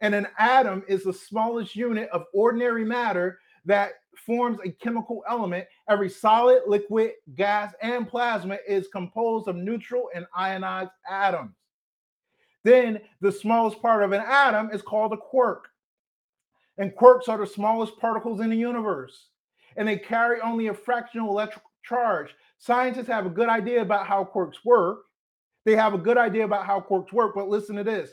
And 0.00 0.14
an 0.14 0.26
atom 0.38 0.82
is 0.88 1.04
the 1.04 1.12
smallest 1.12 1.76
unit 1.76 2.08
of 2.12 2.24
ordinary 2.32 2.84
matter 2.84 3.38
that 3.66 3.92
forms 4.16 4.58
a 4.64 4.70
chemical 4.70 5.22
element. 5.28 5.66
Every 5.88 6.08
solid, 6.08 6.62
liquid, 6.66 7.12
gas, 7.36 7.72
and 7.82 8.08
plasma 8.08 8.58
is 8.66 8.88
composed 8.88 9.46
of 9.46 9.56
neutral 9.56 10.08
and 10.14 10.26
ionized 10.34 10.90
atoms. 11.08 11.59
Then 12.64 13.00
the 13.20 13.32
smallest 13.32 13.80
part 13.80 14.02
of 14.02 14.12
an 14.12 14.22
atom 14.26 14.70
is 14.72 14.82
called 14.82 15.12
a 15.12 15.16
quark. 15.16 15.68
And 16.78 16.92
quarks 16.92 17.28
are 17.28 17.38
the 17.38 17.46
smallest 17.46 17.98
particles 17.98 18.40
in 18.40 18.50
the 18.50 18.56
universe, 18.56 19.28
and 19.76 19.86
they 19.86 19.98
carry 19.98 20.40
only 20.40 20.68
a 20.68 20.74
fractional 20.74 21.28
electric 21.28 21.64
charge. 21.82 22.34
Scientists 22.58 23.06
have 23.06 23.26
a 23.26 23.30
good 23.30 23.48
idea 23.48 23.82
about 23.82 24.06
how 24.06 24.24
quarks 24.24 24.64
work. 24.64 25.00
They 25.64 25.76
have 25.76 25.92
a 25.92 25.98
good 25.98 26.16
idea 26.16 26.44
about 26.44 26.66
how 26.66 26.80
quarks 26.80 27.12
work, 27.12 27.34
but 27.34 27.48
listen 27.48 27.76
to 27.76 27.84
this. 27.84 28.12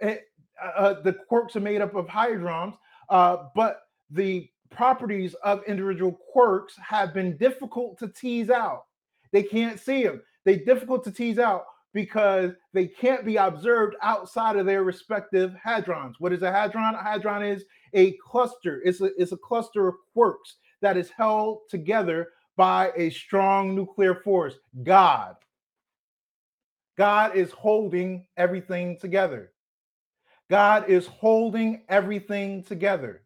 It, 0.00 0.24
uh, 0.62 0.80
uh, 0.80 1.02
the 1.02 1.16
quarks 1.30 1.54
are 1.54 1.60
made 1.60 1.80
up 1.80 1.94
of 1.94 2.06
hadrons, 2.06 2.76
uh, 3.08 3.44
but 3.54 3.82
the 4.10 4.48
properties 4.70 5.34
of 5.44 5.62
individual 5.66 6.18
quarks 6.34 6.72
have 6.78 7.14
been 7.14 7.36
difficult 7.36 7.98
to 7.98 8.08
tease 8.08 8.50
out. 8.50 8.84
They 9.32 9.42
can't 9.42 9.78
see 9.78 10.02
them. 10.04 10.22
They're 10.44 10.64
difficult 10.64 11.04
to 11.04 11.12
tease 11.12 11.38
out 11.38 11.66
because 11.94 12.52
they 12.72 12.86
can't 12.86 13.24
be 13.24 13.36
observed 13.36 13.96
outside 14.02 14.56
of 14.56 14.66
their 14.66 14.84
respective 14.84 15.54
hadrons. 15.64 16.14
What 16.18 16.32
is 16.32 16.42
a 16.42 16.52
hadron? 16.52 16.94
A 16.94 17.02
hadron 17.02 17.42
is 17.42 17.64
a 17.94 18.12
cluster. 18.24 18.80
It's 18.84 19.00
a, 19.00 19.10
it's 19.16 19.32
a 19.32 19.38
cluster 19.38 19.88
of 19.88 19.94
quarks 20.16 20.56
that 20.80 20.96
is 20.96 21.10
held 21.10 21.60
together 21.68 22.28
by 22.56 22.92
a 22.96 23.10
strong 23.10 23.74
nuclear 23.74 24.16
force, 24.16 24.54
God. 24.82 25.36
God 26.96 27.36
is 27.36 27.52
holding 27.52 28.26
everything 28.36 28.98
together. 28.98 29.52
God 30.50 30.88
is 30.88 31.06
holding 31.06 31.84
everything 31.88 32.64
together. 32.64 33.22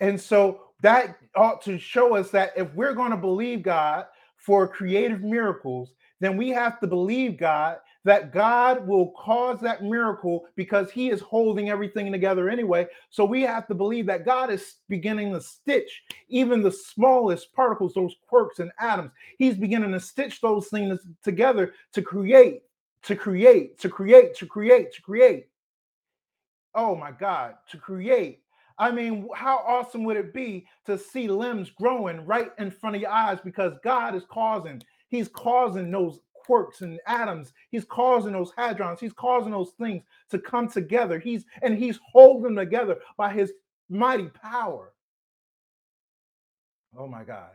And 0.00 0.20
so 0.20 0.60
that 0.80 1.16
ought 1.34 1.62
to 1.62 1.78
show 1.78 2.14
us 2.14 2.30
that 2.30 2.52
if 2.56 2.72
we're 2.74 2.94
going 2.94 3.12
to 3.12 3.16
believe 3.16 3.62
God 3.62 4.06
for 4.36 4.68
creative 4.68 5.22
miracles, 5.22 5.94
then 6.20 6.36
we 6.36 6.50
have 6.50 6.80
to 6.80 6.86
believe 6.86 7.38
God 7.38 7.78
that 8.04 8.32
God 8.32 8.86
will 8.86 9.12
cause 9.12 9.60
that 9.60 9.82
miracle 9.82 10.46
because 10.56 10.90
He 10.90 11.10
is 11.10 11.20
holding 11.20 11.70
everything 11.70 12.12
together 12.12 12.48
anyway. 12.50 12.86
So 13.10 13.24
we 13.24 13.42
have 13.42 13.66
to 13.68 13.74
believe 13.74 14.06
that 14.06 14.26
God 14.26 14.50
is 14.50 14.76
beginning 14.88 15.32
to 15.32 15.40
stitch 15.40 16.02
even 16.28 16.62
the 16.62 16.72
smallest 16.72 17.52
particles, 17.54 17.94
those 17.94 18.14
quarks 18.30 18.58
and 18.60 18.70
atoms. 18.78 19.10
He's 19.38 19.56
beginning 19.56 19.92
to 19.92 20.00
stitch 20.00 20.40
those 20.40 20.68
things 20.68 21.00
together 21.22 21.72
to 21.94 22.02
create, 22.02 22.62
to 23.04 23.16
create, 23.16 23.78
to 23.80 23.88
create, 23.88 24.34
to 24.36 24.46
create, 24.46 24.92
to 24.92 25.02
create. 25.02 25.46
oh 26.74 26.94
my 26.96 27.10
God, 27.12 27.54
to 27.70 27.78
create. 27.78 28.40
I 28.78 28.90
mean, 28.90 29.28
how 29.34 29.58
awesome 29.66 30.04
would 30.04 30.16
it 30.16 30.34
be 30.34 30.66
to 30.86 30.98
see 30.98 31.28
limbs 31.28 31.70
growing 31.70 32.26
right 32.26 32.50
in 32.58 32.70
front 32.70 32.96
of 32.96 33.02
your 33.02 33.10
eyes 33.12 33.38
because 33.44 33.74
God 33.84 34.14
is 34.16 34.24
causing, 34.28 34.82
He's 35.08 35.28
causing 35.28 35.90
those 35.90 36.20
quarks 36.48 36.82
and 36.82 37.00
atoms, 37.06 37.52
He's 37.70 37.84
causing 37.84 38.32
those 38.32 38.52
hadrons, 38.52 39.00
He's 39.00 39.12
causing 39.12 39.52
those 39.52 39.72
things 39.78 40.02
to 40.30 40.38
come 40.38 40.68
together. 40.68 41.18
He's 41.18 41.44
and 41.62 41.76
He's 41.76 41.98
holding 42.12 42.54
them 42.54 42.56
together 42.56 42.98
by 43.16 43.32
His 43.32 43.52
mighty 43.88 44.28
power. 44.28 44.92
Oh 46.96 47.06
my 47.06 47.24
God. 47.24 47.50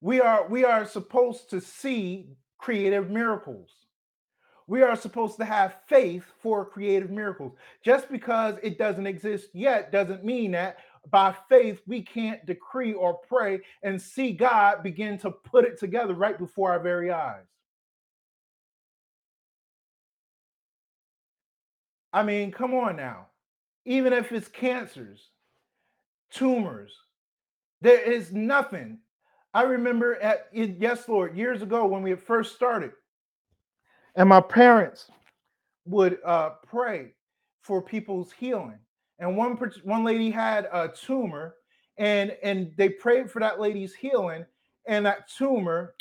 We 0.00 0.20
are 0.20 0.48
we 0.48 0.64
are 0.64 0.86
supposed 0.86 1.50
to 1.50 1.60
see 1.60 2.36
creative 2.58 3.10
miracles. 3.10 3.70
We 4.68 4.82
are 4.82 4.96
supposed 4.96 5.36
to 5.38 5.44
have 5.44 5.78
faith 5.86 6.24
for 6.42 6.64
creative 6.64 7.10
miracles. 7.10 7.52
Just 7.84 8.10
because 8.10 8.56
it 8.62 8.78
doesn't 8.78 9.06
exist 9.06 9.50
yet 9.52 9.92
doesn't 9.92 10.24
mean 10.24 10.50
that 10.52 10.78
by 11.10 11.34
faith 11.48 11.80
we 11.86 12.02
can't 12.02 12.44
decree 12.46 12.92
or 12.92 13.14
pray 13.14 13.60
and 13.82 14.00
see 14.00 14.32
God 14.32 14.82
begin 14.82 15.18
to 15.18 15.30
put 15.30 15.64
it 15.64 15.78
together 15.78 16.14
right 16.14 16.38
before 16.38 16.72
our 16.72 16.80
very 16.80 17.10
eyes. 17.10 17.44
I 22.12 22.22
mean, 22.22 22.50
come 22.50 22.74
on 22.74 22.96
now. 22.96 23.26
Even 23.84 24.12
if 24.12 24.32
it's 24.32 24.48
cancers, 24.48 25.30
tumors, 26.30 26.92
there 27.82 28.00
is 28.00 28.32
nothing. 28.32 28.98
I 29.52 29.62
remember 29.62 30.16
at 30.22 30.48
Yes 30.52 31.08
Lord 31.08 31.36
years 31.36 31.62
ago 31.62 31.86
when 31.86 32.02
we 32.02 32.10
had 32.10 32.22
first 32.22 32.54
started, 32.54 32.92
and 34.16 34.28
my 34.28 34.40
parents 34.40 35.10
would 35.84 36.18
uh, 36.24 36.50
pray 36.66 37.12
for 37.62 37.82
people's 37.82 38.32
healing. 38.32 38.78
And 39.18 39.36
one 39.36 39.56
one 39.82 40.04
lady 40.04 40.30
had 40.30 40.68
a 40.72 40.88
tumor, 40.88 41.54
and 41.98 42.36
and 42.42 42.72
they 42.76 42.90
prayed 42.90 43.30
for 43.30 43.40
that 43.40 43.60
lady's 43.60 43.94
healing, 43.94 44.44
and 44.86 45.06
that 45.06 45.28
tumor 45.36 45.94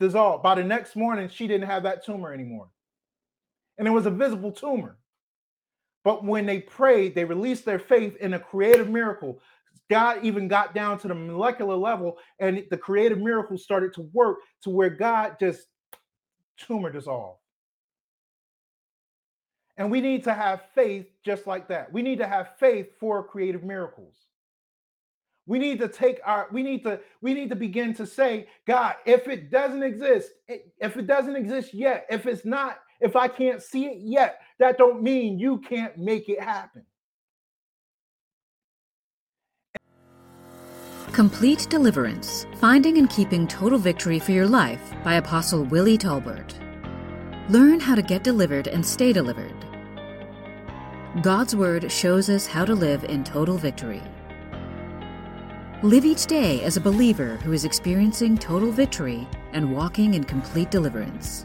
dissolved. 0.00 0.42
By 0.42 0.54
the 0.54 0.64
next 0.64 0.96
morning, 0.96 1.28
she 1.28 1.46
didn't 1.46 1.68
have 1.68 1.82
that 1.82 2.04
tumor 2.04 2.32
anymore, 2.32 2.68
and 3.78 3.86
it 3.86 3.90
was 3.90 4.06
a 4.06 4.10
visible 4.10 4.52
tumor. 4.52 4.96
But 6.04 6.24
when 6.24 6.46
they 6.46 6.60
prayed, 6.60 7.14
they 7.14 7.24
released 7.24 7.64
their 7.64 7.78
faith 7.78 8.16
in 8.16 8.34
a 8.34 8.38
creative 8.38 8.88
miracle. 8.88 9.40
God 9.90 10.24
even 10.24 10.48
got 10.48 10.74
down 10.74 10.98
to 11.00 11.08
the 11.08 11.14
molecular 11.14 11.76
level, 11.76 12.18
and 12.38 12.64
the 12.70 12.78
creative 12.78 13.18
miracle 13.18 13.58
started 13.58 13.92
to 13.94 14.08
work 14.14 14.38
to 14.62 14.70
where 14.70 14.90
God 14.90 15.36
just 15.38 15.66
tumor 16.56 16.90
dissolved. 16.90 17.41
And 19.82 19.90
we 19.90 20.00
need 20.00 20.22
to 20.24 20.32
have 20.32 20.62
faith 20.76 21.06
just 21.24 21.48
like 21.48 21.66
that. 21.66 21.92
We 21.92 22.02
need 22.02 22.18
to 22.18 22.26
have 22.28 22.56
faith 22.60 22.90
for 23.00 23.24
creative 23.24 23.64
miracles. 23.64 24.14
We 25.44 25.58
need 25.58 25.80
to 25.80 25.88
take 25.88 26.20
our 26.24 26.46
we 26.52 26.62
need 26.62 26.84
to 26.84 27.00
we 27.20 27.34
need 27.34 27.48
to 27.48 27.56
begin 27.56 27.92
to 27.94 28.06
say, 28.06 28.46
God, 28.64 28.94
if 29.06 29.26
it 29.26 29.50
doesn't 29.50 29.82
exist, 29.82 30.30
eh, 30.48 30.58
if 30.78 30.96
it 30.96 31.08
doesn't 31.08 31.34
exist 31.34 31.74
yet, 31.74 32.06
if 32.08 32.26
it's 32.26 32.44
not 32.44 32.78
if 33.00 33.16
I 33.16 33.26
can't 33.26 33.60
see 33.60 33.86
it 33.86 33.98
yet, 33.98 34.42
that 34.60 34.78
don't 34.78 35.02
mean 35.02 35.40
you 35.40 35.58
can't 35.58 35.98
make 35.98 36.28
it 36.28 36.40
happen. 36.40 36.86
Complete 41.10 41.66
Deliverance 41.68 42.46
Finding 42.58 42.98
and 42.98 43.10
Keeping 43.10 43.48
Total 43.48 43.80
Victory 43.80 44.20
for 44.20 44.30
Your 44.30 44.46
Life 44.46 44.92
by 45.02 45.14
Apostle 45.14 45.64
Willie 45.64 45.98
Tolbert. 45.98 46.54
Learn 47.50 47.80
how 47.80 47.96
to 47.96 48.02
get 48.02 48.22
delivered 48.22 48.68
and 48.68 48.86
stay 48.86 49.12
delivered. 49.12 49.61
God's 51.20 51.54
Word 51.54 51.92
shows 51.92 52.30
us 52.30 52.46
how 52.46 52.64
to 52.64 52.74
live 52.74 53.04
in 53.04 53.22
total 53.22 53.58
victory. 53.58 54.02
Live 55.82 56.06
each 56.06 56.24
day 56.24 56.62
as 56.62 56.78
a 56.78 56.80
believer 56.80 57.36
who 57.44 57.52
is 57.52 57.66
experiencing 57.66 58.38
total 58.38 58.72
victory 58.72 59.28
and 59.52 59.74
walking 59.74 60.14
in 60.14 60.24
complete 60.24 60.70
deliverance. 60.70 61.44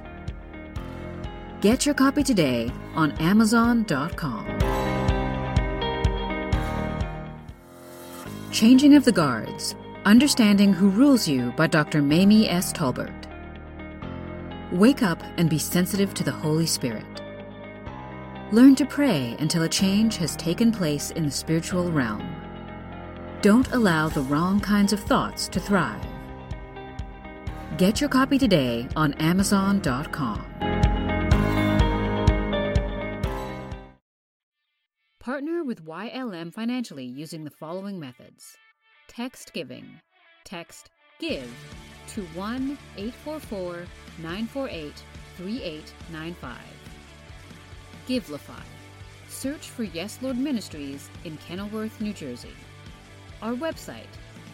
Get 1.60 1.86
your 1.86 1.95
copy 1.95 2.23
today 2.23 2.71
on 2.95 3.12
Amazon.com. 3.13 4.45
Changing 8.53 8.95
of 8.95 9.03
the 9.03 9.12
Guards 9.12 9.75
Understanding 10.06 10.71
Who 10.71 10.88
Rules 10.88 11.27
You 11.27 11.51
by 11.58 11.67
Dr. 11.67 12.01
Mamie 12.01 12.47
S. 12.47 12.71
Tolbert. 12.71 13.25
Wake 14.71 15.03
up 15.03 15.21
and 15.36 15.49
be 15.49 15.60
sensitive 15.60 16.13
to 16.13 16.23
the 16.23 16.32
Holy 16.32 16.65
Spirit. 16.65 17.16
Learn 18.54 18.76
to 18.76 18.86
pray 18.86 19.36
until 19.40 19.64
a 19.64 19.70
change 19.70 20.16
has 20.18 20.38
taken 20.38 20.72
place 20.72 21.12
in 21.12 21.26
the 21.26 21.32
spiritual 21.32 21.92
realm. 21.92 22.24
Don't 23.42 23.70
allow 23.74 24.08
the 24.08 24.22
wrong 24.22 24.62
kinds 24.62 24.94
of 24.94 25.02
thoughts 25.02 25.50
to 25.50 25.60
thrive. 25.60 26.02
Get 27.78 28.00
your 28.00 28.10
copy 28.10 28.38
today 28.38 28.88
on 28.96 29.14
Amazon.com. 29.16 30.46
Partner 35.20 35.66
with 35.66 35.86
YLM 35.86 36.54
financially 36.54 37.06
using 37.06 37.44
the 37.44 37.52
following 37.52 38.00
methods 38.00 38.56
text 39.10 39.52
giving. 39.52 40.00
Text 40.46 40.90
GIVE 41.20 41.54
to 42.08 42.22
1 42.22 42.78
844 42.96 43.86
948 44.20 44.94
3895. 45.36 46.77
Givelify. 48.08 48.63
Search 49.28 49.70
for 49.70 49.84
Yes 49.84 50.17
Lord 50.22 50.38
Ministries 50.38 51.10
in 51.26 51.36
Kenilworth, 51.38 52.00
New 52.02 52.13
Jersey. 52.13 52.56
Our 53.41 53.54
website. 53.54 54.08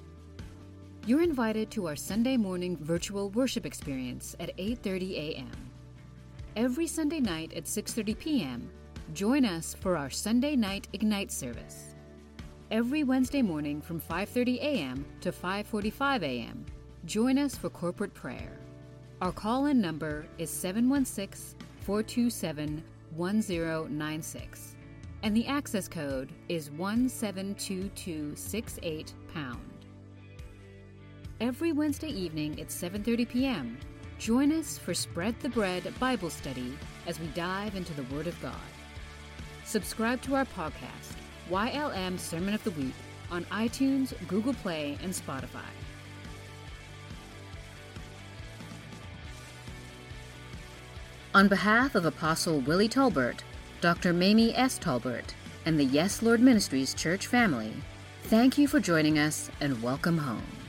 You're 1.06 1.20
invited 1.20 1.70
to 1.72 1.86
our 1.86 1.96
Sunday 1.96 2.38
morning 2.38 2.78
virtual 2.78 3.28
worship 3.28 3.66
experience 3.66 4.34
at 4.40 4.56
8:30 4.56 5.12
a.m. 5.12 5.70
Every 6.56 6.86
Sunday 6.86 7.20
night 7.20 7.52
at 7.52 7.64
6:30 7.64 8.18
p.m., 8.18 8.70
join 9.12 9.44
us 9.44 9.74
for 9.74 9.98
our 9.98 10.08
Sunday 10.08 10.56
night 10.56 10.88
Ignite 10.94 11.30
service. 11.30 11.94
Every 12.70 13.04
Wednesday 13.04 13.42
morning 13.42 13.82
from 13.82 14.00
5:30 14.00 14.56
a.m. 14.60 15.04
to 15.20 15.30
5:45 15.30 16.22
a.m., 16.22 16.64
join 17.04 17.36
us 17.36 17.54
for 17.54 17.68
corporate 17.68 18.14
prayer. 18.14 18.58
Our 19.20 19.32
call 19.32 19.66
in 19.66 19.82
number 19.82 20.24
is 20.38 20.48
716 20.48 21.58
427 21.82 22.82
1096, 23.14 24.76
and 25.22 25.36
the 25.36 25.46
access 25.48 25.86
code 25.86 26.32
is 26.48 26.70
172268 26.70 29.12
pound. 29.34 29.73
Every 31.40 31.72
Wednesday 31.72 32.10
evening 32.10 32.60
at 32.60 32.68
7:30 32.68 33.28
p.m., 33.28 33.76
join 34.20 34.52
us 34.52 34.78
for 34.78 34.94
Spread 34.94 35.38
the 35.40 35.48
Bread 35.48 35.92
Bible 35.98 36.30
Study 36.30 36.78
as 37.08 37.18
we 37.18 37.26
dive 37.28 37.74
into 37.74 37.92
the 37.94 38.04
Word 38.14 38.28
of 38.28 38.40
God. 38.40 38.54
Subscribe 39.64 40.22
to 40.22 40.36
our 40.36 40.44
podcast, 40.44 41.16
YLM 41.50 42.20
Sermon 42.20 42.54
of 42.54 42.62
the 42.62 42.70
Week, 42.70 42.94
on 43.32 43.44
iTunes, 43.46 44.14
Google 44.28 44.54
Play, 44.54 44.96
and 45.02 45.12
Spotify. 45.12 45.72
On 51.34 51.48
behalf 51.48 51.96
of 51.96 52.06
Apostle 52.06 52.60
Willie 52.60 52.88
Tolbert, 52.88 53.40
Dr. 53.80 54.12
Mamie 54.12 54.54
S. 54.54 54.78
Tolbert, 54.78 55.34
and 55.66 55.80
the 55.80 55.84
Yes 55.84 56.22
Lord 56.22 56.40
Ministries 56.40 56.94
church 56.94 57.26
family, 57.26 57.72
thank 58.22 58.56
you 58.56 58.68
for 58.68 58.78
joining 58.78 59.18
us 59.18 59.50
and 59.60 59.82
welcome 59.82 60.18
home. 60.18 60.63